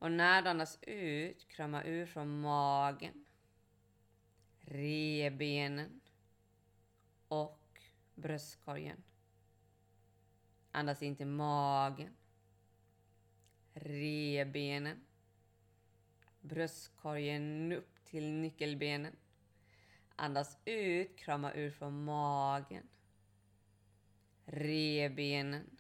[0.02, 3.26] Och när du andas ut, krama ur från magen.
[4.60, 6.02] Revbenen.
[7.28, 7.82] Och
[8.16, 9.04] bröstkorgen.
[10.72, 12.16] Andas in till magen.
[13.74, 15.06] Revbenen.
[16.42, 19.16] Bröstkorgen upp till nyckelbenen.
[20.16, 22.88] Andas ut, krama ur från magen.
[24.46, 25.78] Rebenen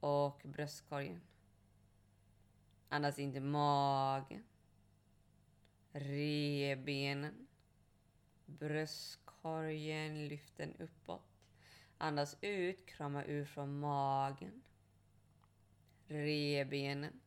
[0.00, 1.20] och bröstkorgen.
[2.94, 4.44] Andas in till magen.
[5.92, 7.46] Rebenen.
[8.46, 11.22] Bröstkorgen, lyft den uppåt.
[11.98, 14.62] Andas ut, krama ur från magen.
[16.06, 17.20] Rebenen.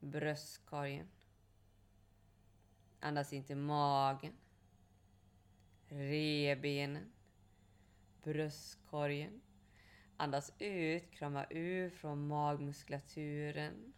[0.00, 1.08] Bröstkorgen.
[3.00, 4.32] Andas in till magen
[5.88, 7.12] rebenen,
[8.22, 9.40] bröstkorgen.
[10.16, 13.92] Andas ut, krama ur från magmuskulaturen,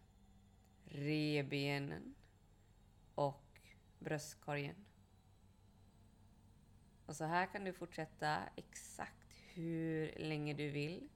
[0.91, 2.15] rebenen
[3.15, 3.61] och
[3.99, 4.85] bröstkorgen.
[7.07, 11.09] Och så här kan du fortsätta exakt hur länge du vill.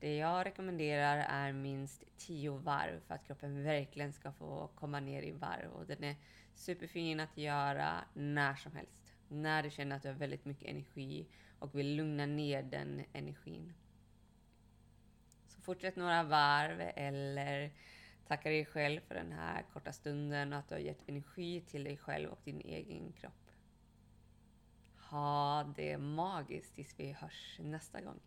[0.00, 5.22] Det jag rekommenderar är minst 10 varv för att kroppen verkligen ska få komma ner
[5.22, 5.70] i varv.
[5.72, 6.16] Och den är
[6.54, 8.98] superfin att göra när som helst
[9.28, 11.26] när du känner att du har väldigt mycket energi
[11.58, 13.74] och vill lugna ner den energin.
[15.46, 17.72] Så fortsätt några varv eller
[18.28, 21.84] tacka dig själv för den här korta stunden och att du har gett energi till
[21.84, 23.50] dig själv och din egen kropp.
[25.10, 28.20] Ha det magiskt tills vi hörs nästa gång.